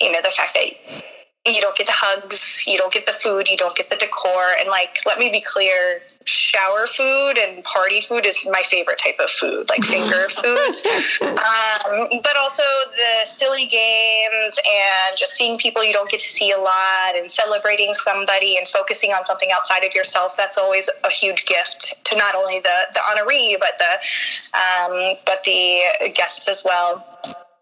[0.00, 1.02] you know, the fact that
[1.46, 4.44] you don't get the hugs, you don't get the food, you don't get the decor.
[4.58, 9.18] And like, let me be clear shower food and party food is my favorite type
[9.18, 10.84] of food, like finger foods.
[11.22, 12.62] Um, but also
[12.94, 17.32] the silly games and just seeing people you don't get to see a lot and
[17.32, 20.36] celebrating somebody and focusing on something outside of yourself.
[20.36, 25.42] That's always a huge gift to not only the, the honoree, but the, um, but
[25.44, 27.06] the guests as well.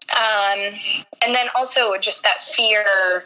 [0.09, 0.73] Um,
[1.21, 3.23] and then also just that fear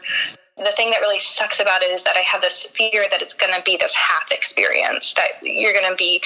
[0.56, 3.34] the thing that really sucks about it is that I have this fear that it's
[3.34, 6.22] going to be this half experience, that you're going to be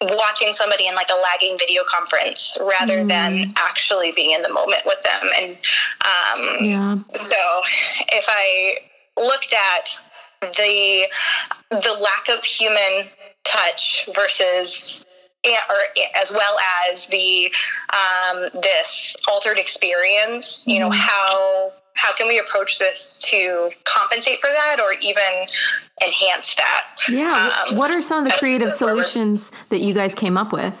[0.00, 3.08] watching somebody in like a lagging video conference rather mm.
[3.08, 5.30] than actually being in the moment with them.
[5.40, 6.98] And um, yeah.
[7.12, 7.36] so
[8.08, 8.76] if I
[9.16, 9.98] looked at
[10.40, 11.06] the
[11.70, 13.08] the lack of human
[13.44, 15.04] touch versus
[15.44, 16.56] or as well
[16.88, 17.52] as the
[17.90, 20.94] um, this altered experience, you know mm.
[20.94, 25.46] how how can we approach this to compensate for that or even
[26.02, 26.84] enhance that?
[27.08, 27.50] Yeah.
[27.68, 30.74] Um, what are some of the creative solutions that you guys came up with?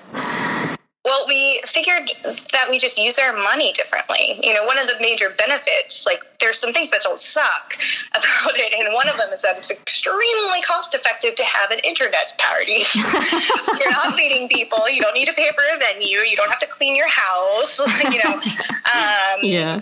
[1.04, 2.12] Well, we figured
[2.52, 4.38] that we just use our money differently.
[4.40, 7.74] You know, one of the major benefits, like there's some things that don't suck
[8.12, 11.80] about it, and one of them is that it's extremely cost effective to have an
[11.82, 12.84] internet party.
[12.94, 14.88] You're not feeding people.
[14.88, 16.18] You don't need to pay for a venue.
[16.18, 17.80] You don't have to clean your house.
[18.04, 19.80] you know, um, yeah.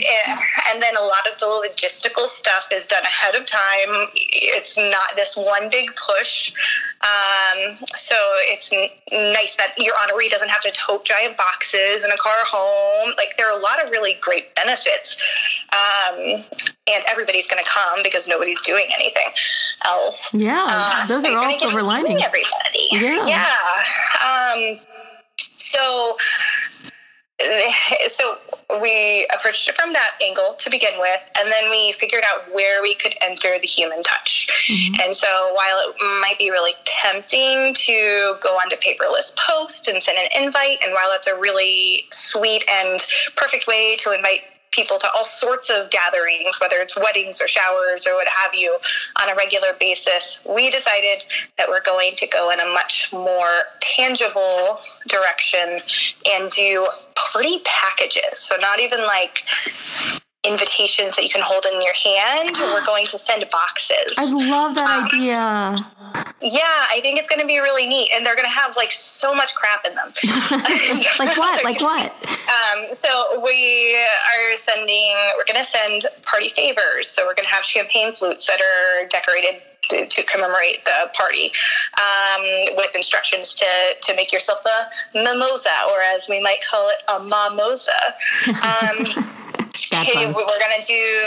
[0.73, 4.09] And then a lot of the logistical stuff is done ahead of time.
[4.15, 6.53] It's not this one big push.
[7.03, 8.17] Um, so
[8.49, 8.89] it's n-
[9.33, 13.13] nice that your honoree doesn't have to tote giant boxes and a car home.
[13.17, 15.67] Like there are a lot of really great benefits.
[15.73, 16.45] Um,
[16.89, 19.27] and everybody's going to come because nobody's doing anything
[19.85, 20.33] else.
[20.35, 22.21] Yeah, uh, those are all silver linings.
[22.23, 22.89] Everybody.
[22.93, 23.27] Yeah.
[23.27, 24.75] Yeah.
[24.75, 24.79] Um,
[25.57, 26.17] so
[28.09, 28.37] so
[28.81, 32.83] we approached it from that angle to begin with, and then we figured out where
[32.83, 34.49] we could enter the human touch.
[34.69, 35.01] Mm-hmm.
[35.03, 40.19] And so while it might be really tempting to go onto paperless post and send
[40.19, 45.09] an invite, and while that's a really sweet and perfect way to invite people to
[45.17, 48.77] all sorts of gatherings, whether it's weddings or showers or what have you,
[49.23, 51.25] on a regular basis, we decided
[51.59, 55.81] that we're going to go in a much more tangible direction
[56.33, 58.39] and do party packages.
[58.39, 59.43] So, not even like
[60.45, 62.57] invitations that you can hold in your hand.
[62.59, 64.15] We're going to send boxes.
[64.17, 65.87] I love that um, idea.
[66.43, 68.91] Yeah, I think it's going to be really neat, and they're going to have like
[68.91, 70.13] so much crap in them.
[71.19, 71.63] like what?
[71.63, 72.13] Like what?
[72.25, 75.15] Um, so we are sending.
[75.37, 77.09] We're going to send party favors.
[77.09, 81.51] So we're going to have champagne flutes that are decorated to, to, commemorate the party
[81.99, 83.67] um, with instructions to,
[84.03, 87.93] to make yourself a mimosa, or as we might call it, a mimosa.
[88.61, 89.35] Um,
[89.75, 91.27] Hey, we're going to do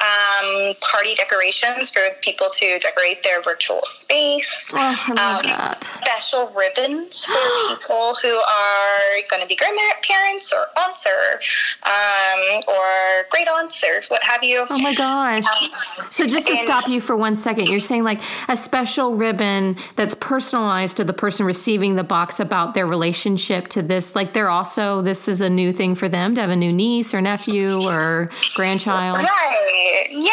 [0.00, 4.72] um, party decorations for people to decorate their virtual space.
[4.74, 5.84] Oh, I love um, that.
[5.84, 7.32] Special ribbons for
[7.68, 11.40] people who are going to be grandparents or aunts or
[11.88, 14.66] um, or great aunts or what have you.
[14.68, 15.44] Oh my gosh!
[15.44, 19.76] Um, so just to stop you for one second, you're saying like a special ribbon
[19.96, 24.14] that's personalized to the person receiving the box about their relationship to this.
[24.14, 27.14] Like they're also this is a new thing for them to have a new niece
[27.14, 29.18] or nephew or grandchild?
[29.18, 30.06] Right.
[30.10, 30.32] Yeah.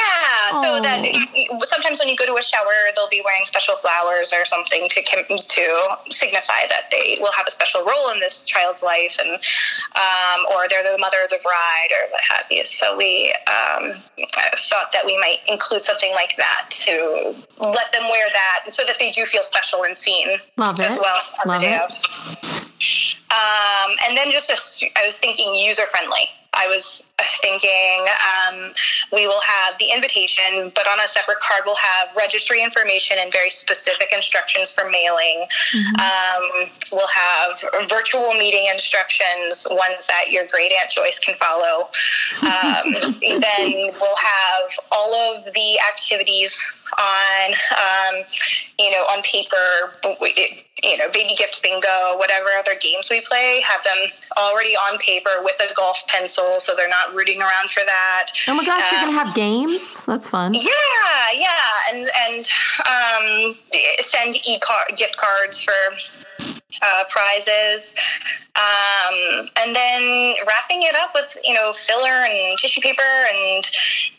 [0.54, 0.62] Oh.
[0.64, 1.06] So that
[1.64, 5.02] sometimes when you go to a shower, they'll be wearing special flowers or something to
[5.04, 10.46] to signify that they will have a special role in this child's life, and um,
[10.54, 12.64] or they're the mother of the bride or what have you.
[12.66, 13.92] So we um,
[14.58, 19.00] thought that we might include something like that to let them wear that, so that
[19.00, 21.02] they do feel special and seen Love as it.
[21.02, 21.82] well on Love the day it.
[21.82, 21.92] of.
[23.32, 26.30] Um, and then just a, I was thinking user friendly.
[26.56, 27.04] I was
[27.42, 28.74] thinking um,
[29.12, 33.32] we will have the invitation, but on a separate card, we'll have registry information and
[33.32, 35.46] very specific instructions for mailing.
[35.74, 35.96] Mm-hmm.
[36.00, 41.90] Um, we'll have virtual meeting instructions, ones that your great Aunt Joyce can follow.
[42.42, 46.66] Um, then we'll have all of the activities
[46.98, 48.24] on, um,
[48.80, 49.94] you know, on paper,
[50.84, 55.30] you know, baby gift bingo, whatever other games we play, have them already on paper
[55.42, 58.28] with a golf pencil so they're not rooting around for that.
[58.48, 60.06] Oh my gosh, uh, you're going to have games?
[60.06, 60.54] That's fun.
[60.54, 60.62] Yeah,
[61.34, 61.48] yeah.
[61.94, 62.50] And, and
[62.86, 63.56] um,
[64.02, 64.60] send e
[64.98, 65.72] gift cards for
[66.82, 67.96] uh, prizes,
[68.56, 73.72] um, and then wrapping it up with you know filler and tissue paper, and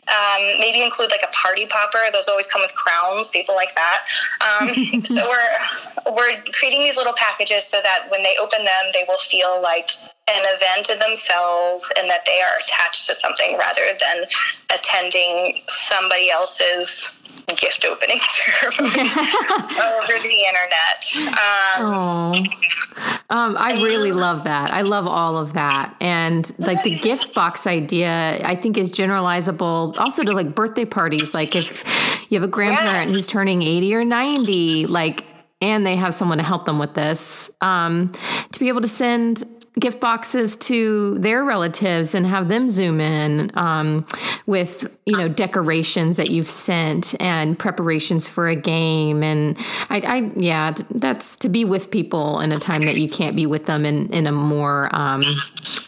[0.09, 1.99] um, maybe include like a party popper.
[2.13, 3.31] Those always come with crowns.
[3.31, 4.03] People like that.
[4.41, 9.05] Um, so we're we're creating these little packages so that when they open them, they
[9.09, 9.91] will feel like
[10.29, 14.25] an event in themselves and that they are attached to something rather than
[14.75, 17.17] attending somebody else's
[17.55, 21.39] gift opening ceremony over the internet.
[21.79, 22.35] Um,
[23.31, 24.73] um, I really love that.
[24.73, 25.95] I love all of that.
[26.01, 31.35] And like the gift box idea, I think is generalizable also to like birthday parties.
[31.35, 31.85] Like if
[32.29, 33.15] you have a grandparent yeah.
[33.15, 35.25] who's turning 80 or 90, like,
[35.61, 38.13] and they have someone to help them with this, um,
[38.53, 39.45] to be able to send
[39.79, 44.07] gift boxes to their relatives and have them zoom in um,
[44.47, 49.23] with you know decorations that you've sent and preparations for a game.
[49.23, 49.57] And
[49.91, 53.47] I, I, yeah that's to be with people in a time that you can't be
[53.47, 55.23] with them in in a more um,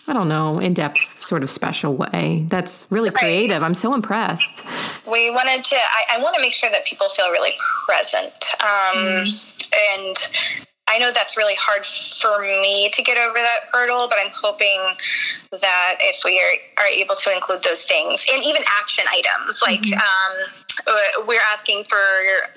[0.06, 2.46] I don't know in depth sort of special way.
[2.48, 3.62] That's really creative.
[3.62, 4.64] I'm so impressed.
[5.10, 7.52] We wanted to I, I want to make sure that people feel really
[7.86, 9.96] present um, mm.
[9.96, 14.32] and I know that's really hard for me to get over that hurdle, but I'm
[14.34, 14.80] hoping
[15.52, 19.82] that if we are, are able to include those things and even action items, like
[19.82, 19.94] mm-hmm.
[19.94, 21.98] um, we're asking for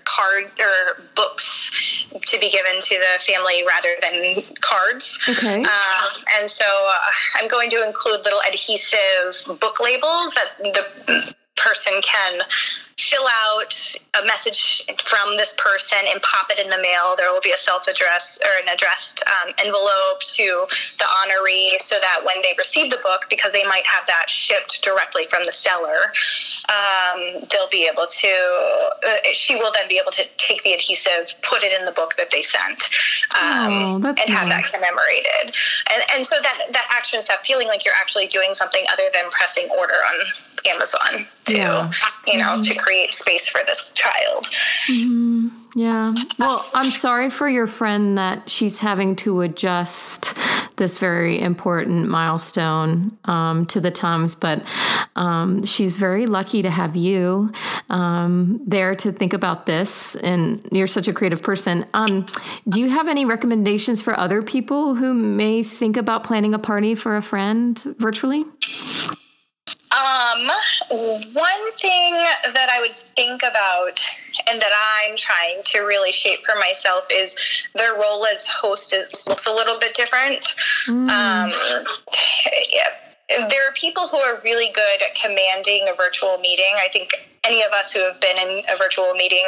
[0.05, 5.19] card or books to be given to the family rather than cards.
[5.27, 5.63] Okay.
[5.63, 6.99] Um, and so uh,
[7.35, 12.41] I'm going to include little adhesive book labels that the person can
[12.97, 13.73] fill out
[14.21, 17.15] a message from this person and pop it in the mail.
[17.17, 20.65] There will be a self address or an addressed um, envelope to
[20.99, 24.83] the honoree so that when they receive the book, because they might have that shipped
[24.83, 26.11] directly from the seller,
[26.69, 28.33] um, they'll be able to,
[29.07, 32.15] uh, she will then be able to take the adhesive, put it in the book
[32.17, 32.89] that they sent,
[33.39, 34.29] um, oh, and nice.
[34.29, 35.55] have that commemorated.
[35.91, 39.29] And, and so that, that action step, feeling like you're actually doing something other than
[39.31, 40.19] pressing order on
[40.69, 41.91] Amazon to, yeah.
[42.27, 42.61] you know, mm-hmm.
[42.61, 44.45] to create space for this child.
[44.87, 45.47] Mm-hmm.
[45.75, 46.13] Yeah.
[46.37, 50.37] Well, I'm sorry for your friend that she's having to adjust
[50.75, 54.63] this very important milestone um, to the times, but
[55.15, 57.53] um, she's very lucky to have you
[57.89, 60.15] um, there to think about this.
[60.15, 61.85] And you're such a creative person.
[61.93, 62.25] Um,
[62.67, 66.95] do you have any recommendations for other people who may think about planning a party
[66.95, 68.43] for a friend virtually?
[69.91, 70.47] Um,
[71.33, 73.99] one thing that I would think about
[74.49, 74.71] and that
[75.03, 77.35] I'm trying to really shape for myself is
[77.75, 80.55] their role as host is, looks a little bit different.
[80.87, 81.09] Mm.
[81.09, 81.85] Um,
[82.71, 83.47] yeah.
[83.49, 86.73] There are people who are really good at commanding a virtual meeting.
[86.77, 89.43] I think any of us who have been in a virtual meeting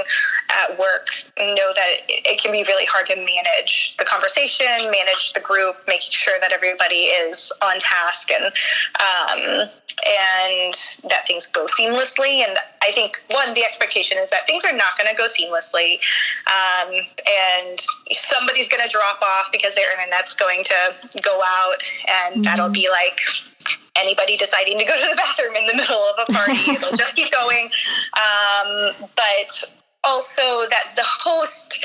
[0.50, 5.34] at work know that it, it, can be really hard to manage the conversation, manage
[5.34, 9.70] the group, making sure that everybody is on task and um,
[10.06, 10.74] and
[11.10, 12.42] that things go seamlessly.
[12.42, 16.00] And I think one, the expectation is that things are not going to go seamlessly,
[16.50, 17.80] um, and
[18.12, 22.44] somebody's going to drop off because their internet's going to go out, and mm-hmm.
[22.44, 23.20] that'll be like
[23.96, 26.54] anybody deciding to go to the bathroom in the middle of a party.
[26.72, 27.70] It'll just keep going.
[28.14, 29.64] Um, but
[30.04, 31.84] also that the host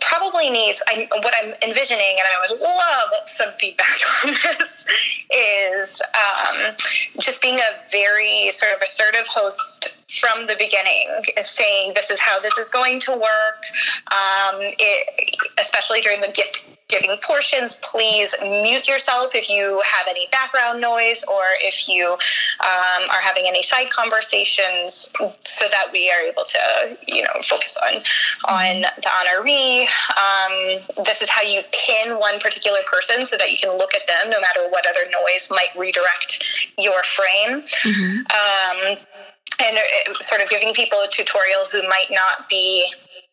[0.00, 3.86] probably needs I, what i'm envisioning and i would love some feedback
[4.24, 4.86] on this
[5.30, 6.74] is um,
[7.18, 11.08] just being a very sort of assertive host from the beginning
[11.42, 13.62] saying this is how this is going to work
[14.10, 20.26] um, it, especially during the gift giving portions, please mute yourself if you have any
[20.32, 26.20] background noise or if you um, are having any side conversations, so that we are
[26.20, 27.94] able to, you know, focus on
[28.48, 29.86] on the honoree.
[30.16, 34.06] Um, this is how you pin one particular person so that you can look at
[34.06, 36.44] them, no matter what other noise might redirect
[36.78, 37.62] your frame.
[37.62, 38.90] Mm-hmm.
[38.92, 38.98] Um,
[39.62, 42.86] and uh, sort of giving people a tutorial who might not be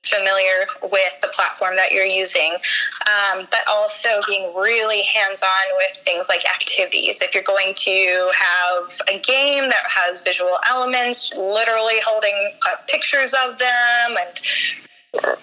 [0.05, 5.97] familiar with the platform that you're using, um, but also being really hands on with
[6.03, 7.21] things like activities.
[7.21, 12.36] If you're going to have a game that has visual elements, literally holding
[12.67, 14.41] uh, pictures of them and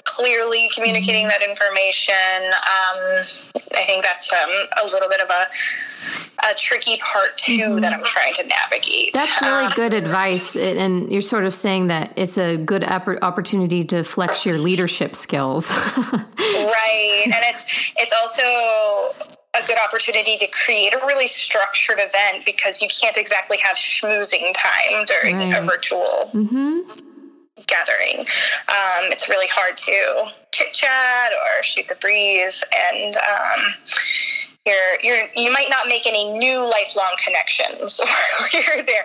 [0.05, 2.15] clearly communicating that information.
[2.53, 3.25] Um,
[3.77, 4.51] I think that's um,
[4.83, 7.81] a little bit of a, a tricky part too mm-hmm.
[7.81, 9.15] that I'm trying to navigate.
[9.15, 13.85] That's really um, good advice, and you're sort of saying that it's a good opportunity
[13.87, 15.73] to flex your leadership skills.
[16.09, 19.15] right, and it's it's also
[19.57, 24.53] a good opportunity to create a really structured event because you can't exactly have schmoozing
[24.53, 25.63] time during right.
[25.63, 26.81] a virtual mm-hmm.
[27.67, 28.21] Gathering.
[28.69, 33.75] Um, it's really hard to chit chat or shoot the breeze, and um,
[34.67, 38.01] you're, you're you might not make any new lifelong connections
[38.39, 39.05] while you're there.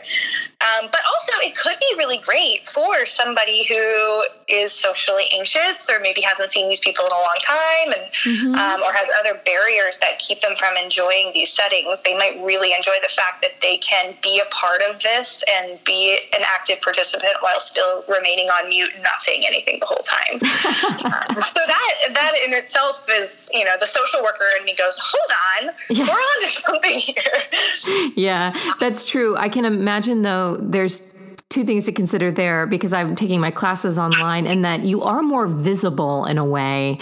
[0.64, 6.00] Um, but also, it could be really great for somebody who is socially anxious or
[6.00, 8.56] maybe hasn't seen these people in a long time, and mm-hmm.
[8.56, 12.02] um, or has other barriers that keep them from enjoying these settings.
[12.04, 15.84] They might really enjoy the fact that they can be a part of this and
[15.84, 20.04] be an active participant while still remaining on mute and not saying anything the whole
[20.08, 20.40] time.
[21.12, 24.98] um, so that that in itself is, you know, the social worker and he goes,
[25.04, 25.72] "Hold on." On.
[25.90, 26.06] Yeah.
[26.06, 28.12] We're on to something here.
[28.16, 29.36] yeah, that's true.
[29.38, 30.58] I can imagine though.
[30.58, 31.02] There's
[31.50, 35.24] two things to consider there because I'm taking my classes online and that you are
[35.24, 37.00] more visible in a way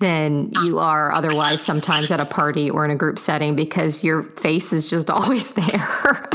[0.00, 4.22] than you are otherwise sometimes at a party or in a group setting because your
[4.22, 6.28] face is just always there.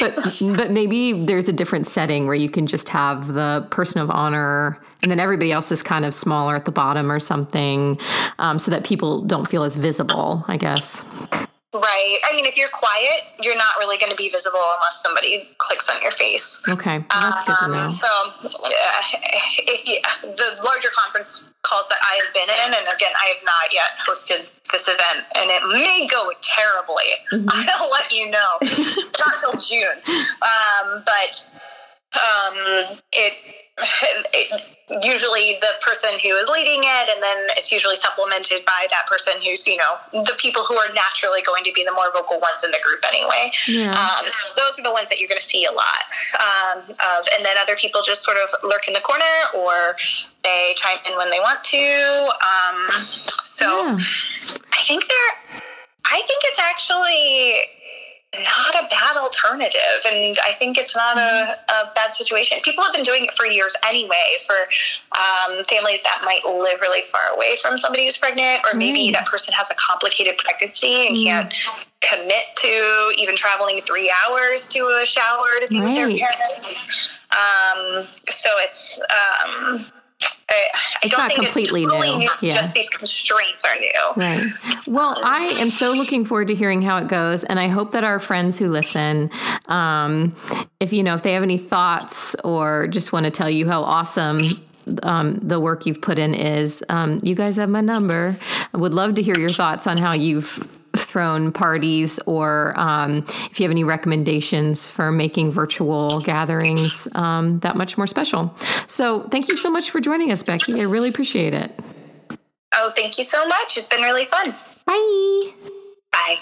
[0.00, 4.10] but but maybe there's a different setting where you can just have the person of
[4.10, 7.98] honor and then everybody else is kind of smaller at the bottom or something
[8.38, 11.04] um, so that people don't feel as visible, I guess.
[11.74, 12.18] Right.
[12.24, 15.90] I mean, if you're quiet, you're not really going to be visible unless somebody clicks
[15.90, 16.62] on your face.
[16.66, 17.88] Okay, well, that's good to um, know.
[17.90, 18.08] so,
[18.42, 23.44] if you, the larger conference calls that I have been in, and again, I have
[23.44, 27.20] not yet hosted this event, and it may go terribly.
[27.32, 27.48] Mm-hmm.
[27.76, 28.58] I'll let you know.
[29.18, 30.00] not until June,
[30.40, 31.44] um, but
[32.14, 33.34] um, it,
[34.32, 39.06] it usually the person who is leading it, and then it's usually supplemented by that
[39.06, 42.40] person who's, you know, the people who are naturally going to be the more vocal
[42.40, 43.50] ones in the group anyway.
[43.66, 43.92] Yeah.
[43.92, 46.08] Um, those are the ones that you're going to see a lot
[46.40, 47.28] um, of.
[47.36, 49.96] And then other people just sort of lurk in the corner or
[50.42, 52.30] they chime in when they want to.
[52.40, 53.06] Um,
[53.44, 53.98] so yeah.
[54.72, 55.62] I think they're,
[56.06, 57.77] I think it's actually
[58.34, 60.04] not a bad alternative.
[60.06, 62.58] And I think it's not a, a, bad situation.
[62.62, 64.54] People have been doing it for years anyway for
[65.18, 69.12] um, families that might live really far away from somebody who's pregnant, or maybe mm.
[69.14, 71.24] that person has a complicated pregnancy and mm.
[71.24, 71.54] can't
[72.00, 75.88] commit to even traveling three hours to a shower to be right.
[75.88, 77.08] with their parents.
[77.30, 79.00] Um, so it's.
[79.00, 79.86] Um,
[80.48, 80.68] I,
[81.02, 82.18] it's not completely it's totally new.
[82.18, 82.28] new.
[82.40, 82.56] Yeah.
[82.56, 83.92] Just these constraints are new.
[84.16, 84.86] Right.
[84.86, 88.04] Well, I am so looking forward to hearing how it goes, and I hope that
[88.04, 89.30] our friends who listen,
[89.66, 90.34] um,
[90.80, 93.82] if you know, if they have any thoughts or just want to tell you how
[93.82, 94.42] awesome
[95.02, 96.82] um, the work you've put in is.
[96.88, 98.36] Um, you guys have my number.
[98.72, 103.58] I would love to hear your thoughts on how you've thrown parties or um, if
[103.58, 108.54] you have any recommendations for making virtual gatherings um, that much more special.
[108.86, 110.72] So thank you so much for joining us, Becky.
[110.78, 111.72] I really appreciate it.
[112.74, 113.78] Oh, thank you so much.
[113.78, 114.54] It's been really fun.
[114.84, 115.52] Bye.
[116.12, 116.38] Bye.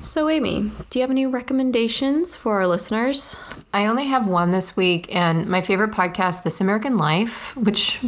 [0.00, 3.42] So, Amy, do you have any recommendations for our listeners?
[3.74, 8.00] I only have one this week, and my favorite podcast, This American Life, which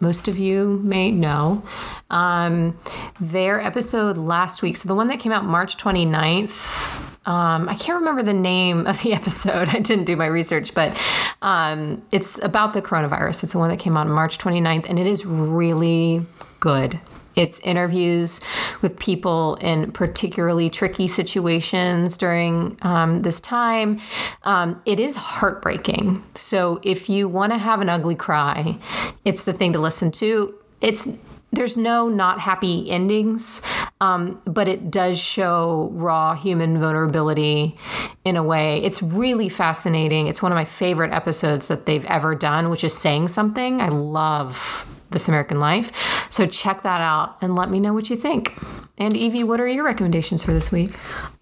[0.00, 1.62] most of you may know.
[2.10, 2.78] Um,
[3.20, 7.98] their episode last week, so the one that came out March 29th, um, I can't
[7.98, 9.68] remember the name of the episode.
[9.70, 10.96] I didn't do my research, but
[11.42, 13.44] um, it's about the coronavirus.
[13.44, 16.26] It's the one that came out March 29th, and it is really
[16.60, 17.00] good.
[17.36, 18.40] It's interviews
[18.82, 24.00] with people in particularly tricky situations during um, this time.
[24.42, 26.22] Um, it is heartbreaking.
[26.34, 28.78] So if you want to have an ugly cry,
[29.24, 30.54] it's the thing to listen to.
[30.80, 31.08] It's
[31.54, 33.62] there's no not happy endings,
[34.00, 37.76] um, but it does show raw human vulnerability
[38.24, 38.82] in a way.
[38.82, 40.26] It's really fascinating.
[40.26, 43.80] It's one of my favorite episodes that they've ever done, which is saying something.
[43.80, 45.90] I love this American Life.
[46.28, 48.54] So check that out and let me know what you think.
[48.98, 50.92] And Evie, what are your recommendations for this week?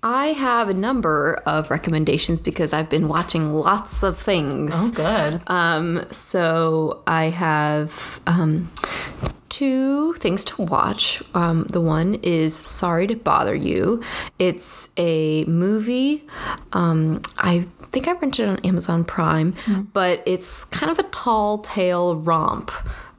[0.02, 4.70] I have a number of recommendations because I've been watching lots of things.
[4.74, 5.42] Oh, good.
[5.48, 8.70] Um, so I have um,
[9.50, 11.22] two things to watch.
[11.34, 14.02] Um, the one is Sorry to Bother You.
[14.38, 16.26] It's a movie.
[16.72, 19.86] Um, I think I rented it on Amazon Prime, mm.
[19.92, 22.70] but it's kind of a tall tale romp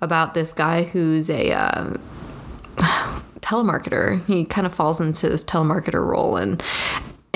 [0.04, 1.98] about this guy who's a uh,
[3.40, 4.24] telemarketer.
[4.26, 6.64] He kind of falls into this telemarketer role and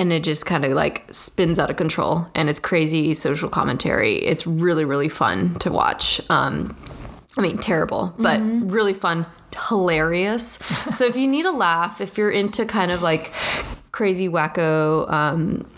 [0.00, 2.28] and it just kind of like spins out of control.
[2.36, 4.14] And it's crazy social commentary.
[4.14, 6.20] It's really really fun to watch.
[6.30, 6.76] Um
[7.36, 9.26] i mean terrible but really fun
[9.68, 10.58] hilarious.
[10.90, 13.32] So if you need a laugh if you're into kind of like
[13.92, 15.68] crazy wacko um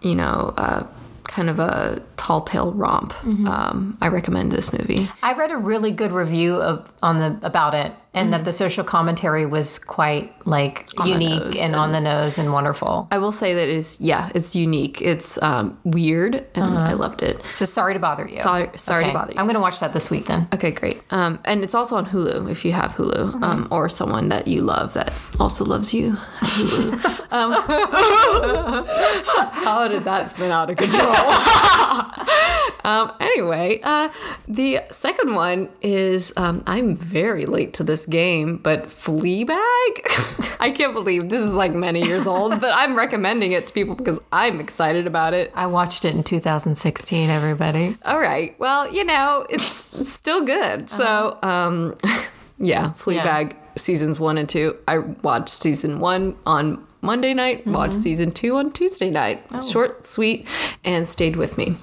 [0.00, 0.86] you know uh
[1.24, 5.92] kind of a tall tale romp um i recommend this movie I read a really
[5.92, 10.86] good review of on the about it, and that the social commentary was quite like
[10.96, 13.06] the unique nose and, on the nose and wonderful.
[13.10, 15.00] I will say that it's yeah, it's unique.
[15.00, 17.40] It's um, weird, and I loved it.
[17.52, 18.36] So sorry to bother you.
[18.48, 19.12] Sorry, sorry Okay.
[19.12, 19.38] to bother you.
[19.38, 20.48] I'm gonna watch that this week then.
[20.52, 21.00] Okay, great.
[21.10, 24.62] Um, and it's also on Hulu if you have Hulu, um, or someone that you
[24.62, 26.16] love that also loves you.
[26.40, 27.04] Hulu.
[27.30, 27.52] um,
[29.64, 31.14] how did that spin out of control?
[32.84, 34.08] um, anyway, uh,
[34.48, 40.56] the second one is um, I'm very late to this game, but Fleabag.
[40.60, 43.94] I can't believe this is like many years old, but I'm recommending it to people
[43.94, 45.50] because I'm excited about it.
[45.54, 47.30] I watched it in 2016.
[47.30, 47.96] Everybody.
[48.04, 48.58] All right.
[48.58, 50.90] Well, you know, it's, it's still good.
[50.90, 51.96] So, um,
[52.58, 54.76] yeah, Fleabag seasons one and two.
[54.86, 59.44] I watched season one on Monday night, watched season two on Tuesday night.
[59.62, 60.46] Short, sweet,
[60.84, 61.76] and stayed with me.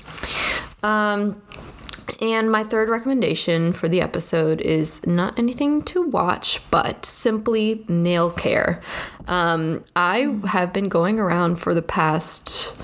[0.84, 1.42] Um,
[2.22, 8.32] and my third recommendation for the episode is not anything to watch, but simply nail
[8.32, 8.82] care.
[9.28, 12.80] Um, I have been going around for the past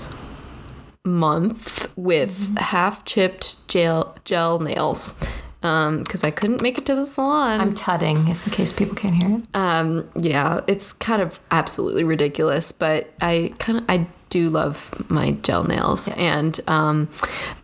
[1.04, 5.20] month with half chipped gel gel nails
[5.64, 7.58] because I couldn't make it to the salon.
[7.60, 9.44] I'm tutting, if in case people can't hear it.
[9.54, 15.30] Um, yeah, it's kind of absolutely ridiculous, but I kind of I do love my
[15.42, 17.08] gel nails, and um,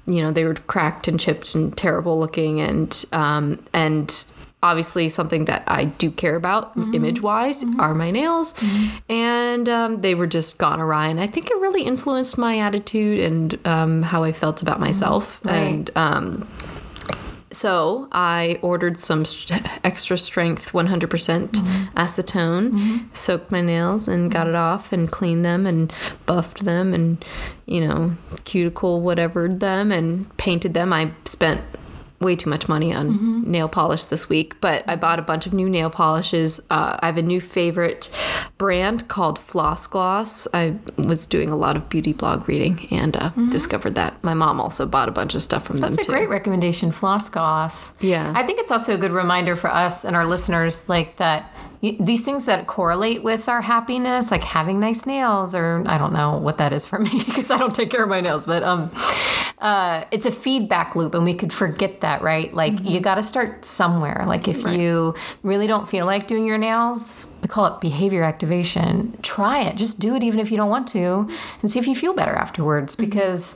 [0.07, 4.25] you know they were cracked and chipped and terrible looking, and um, and
[4.63, 8.55] obviously something that I do care about image wise are my nails,
[9.11, 13.21] and um, they were just gone awry, and I think it really influenced my attitude
[13.21, 15.55] and um, how I felt about myself, Right.
[15.55, 15.91] and.
[15.97, 16.49] Um,
[17.53, 21.99] so I ordered some st- extra strength 100% mm-hmm.
[21.99, 23.07] acetone, mm-hmm.
[23.13, 25.93] soaked my nails and got it off and cleaned them and
[26.27, 27.25] buffed them and,
[27.67, 28.13] you know,
[28.45, 30.93] cuticle whatevered them and painted them.
[30.93, 31.63] I spent
[32.21, 35.55] way too much money on nail polish this week, but I bought a bunch of
[35.55, 36.61] new nail polishes.
[36.71, 38.11] Uh, I have a new favorite
[38.59, 40.47] brand called Floss Gloss.
[40.53, 44.23] I was doing a lot of beauty blog reading and uh, discovered that.
[44.23, 46.13] My mom also bought a bunch of stuff from them That's a too.
[46.13, 47.95] great recommendation, floss gloss.
[48.01, 48.33] Yeah.
[48.37, 51.51] I think it's also a good reminder for us and our listeners, like that
[51.83, 56.37] these things that correlate with our happiness, like having nice nails, or I don't know
[56.37, 58.91] what that is for me because I don't take care of my nails, but um,
[59.59, 62.53] uh, it's a feedback loop, and we could forget that, right?
[62.53, 62.87] Like Mm-hmm.
[62.87, 64.25] you got to start somewhere.
[64.27, 69.17] Like if you really don't feel like doing your nails, we call it behavior activation.
[69.23, 69.77] Try it.
[69.77, 71.29] Just do it, even if you don't want to,
[71.63, 72.95] and see if you feel better afterwards.
[72.95, 73.07] Mm-hmm.
[73.07, 73.55] Because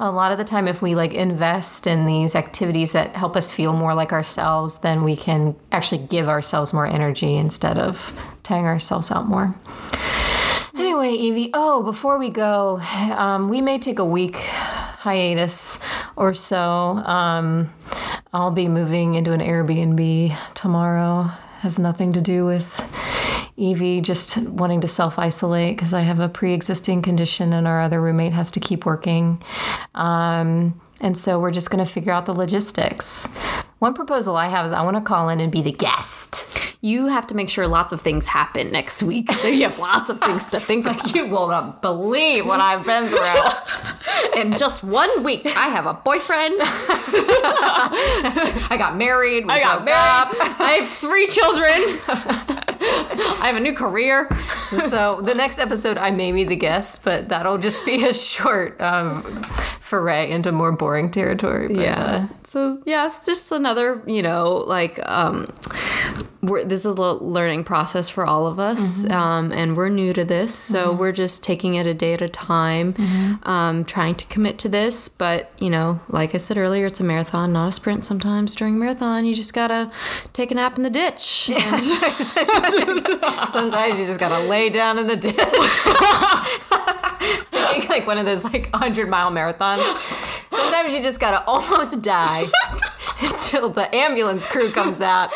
[0.00, 3.52] a lot of the time, if we like invest in these activities that help us
[3.52, 8.66] feel more like ourselves, then we can actually give ourselves more energy instead of tying
[8.66, 9.54] ourselves out more.
[10.76, 12.78] Anyway, Evie, oh, before we go,
[13.16, 15.80] um, we may take a week hiatus
[16.14, 16.58] or so.
[16.58, 17.72] Um,
[18.34, 21.30] I'll be moving into an Airbnb tomorrow.
[21.60, 22.78] Has nothing to do with
[23.56, 27.80] Evie just wanting to self isolate because I have a pre existing condition and our
[27.80, 29.42] other roommate has to keep working.
[29.94, 33.26] Um, and so we're just going to figure out the logistics.
[33.84, 36.48] One proposal I have is I want to call in and be the guest.
[36.80, 40.08] You have to make sure lots of things happen next week, so you have lots
[40.08, 41.14] of things to think about.
[41.14, 44.40] You will not believe what I've been through.
[44.40, 46.54] In just one week, I have a boyfriend.
[48.70, 49.44] I got married.
[49.44, 50.32] We I got broke up.
[50.38, 50.56] married.
[50.60, 52.00] I have three children.
[53.42, 54.30] I have a new career.
[54.88, 58.80] so the next episode, I may be the guest, but that'll just be a short
[58.80, 59.42] um,
[59.84, 61.68] foray into more boring territory.
[61.68, 65.52] But, uh, So yeah, it's just another, you know, like um,
[66.42, 70.24] we're, this is a learning process for all of us, um, and we're new to
[70.24, 72.94] this, so we're just taking it a day at a time,
[73.44, 75.08] um, trying to commit to this.
[75.08, 78.04] But you know, like I said earlier, it's a marathon, not a sprint.
[78.04, 79.90] Sometimes during a marathon, you just gotta
[80.32, 81.50] take a nap in the ditch.
[81.64, 81.82] And
[83.52, 85.34] sometimes you just gotta lay down in the ditch.
[87.88, 89.80] Like one of those like 100 mile marathons.
[90.50, 92.46] Sometimes you just gotta almost die
[93.20, 95.32] until the ambulance crew comes out,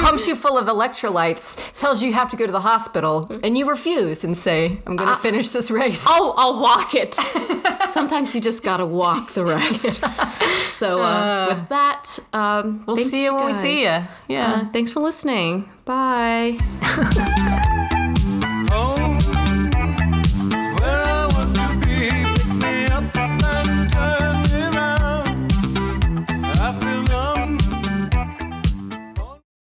[0.00, 3.56] pumps you full of electrolytes, tells you you have to go to the hospital, and
[3.56, 6.04] you refuse and say, I'm gonna finish this race.
[6.06, 7.14] Oh, I'll walk it.
[7.88, 10.02] Sometimes you just gotta walk the rest.
[10.64, 13.98] So uh, with that, um, we'll thank see you when we see you.
[14.28, 14.52] Yeah.
[14.52, 15.68] Uh, thanks for listening.
[15.84, 16.58] Bye.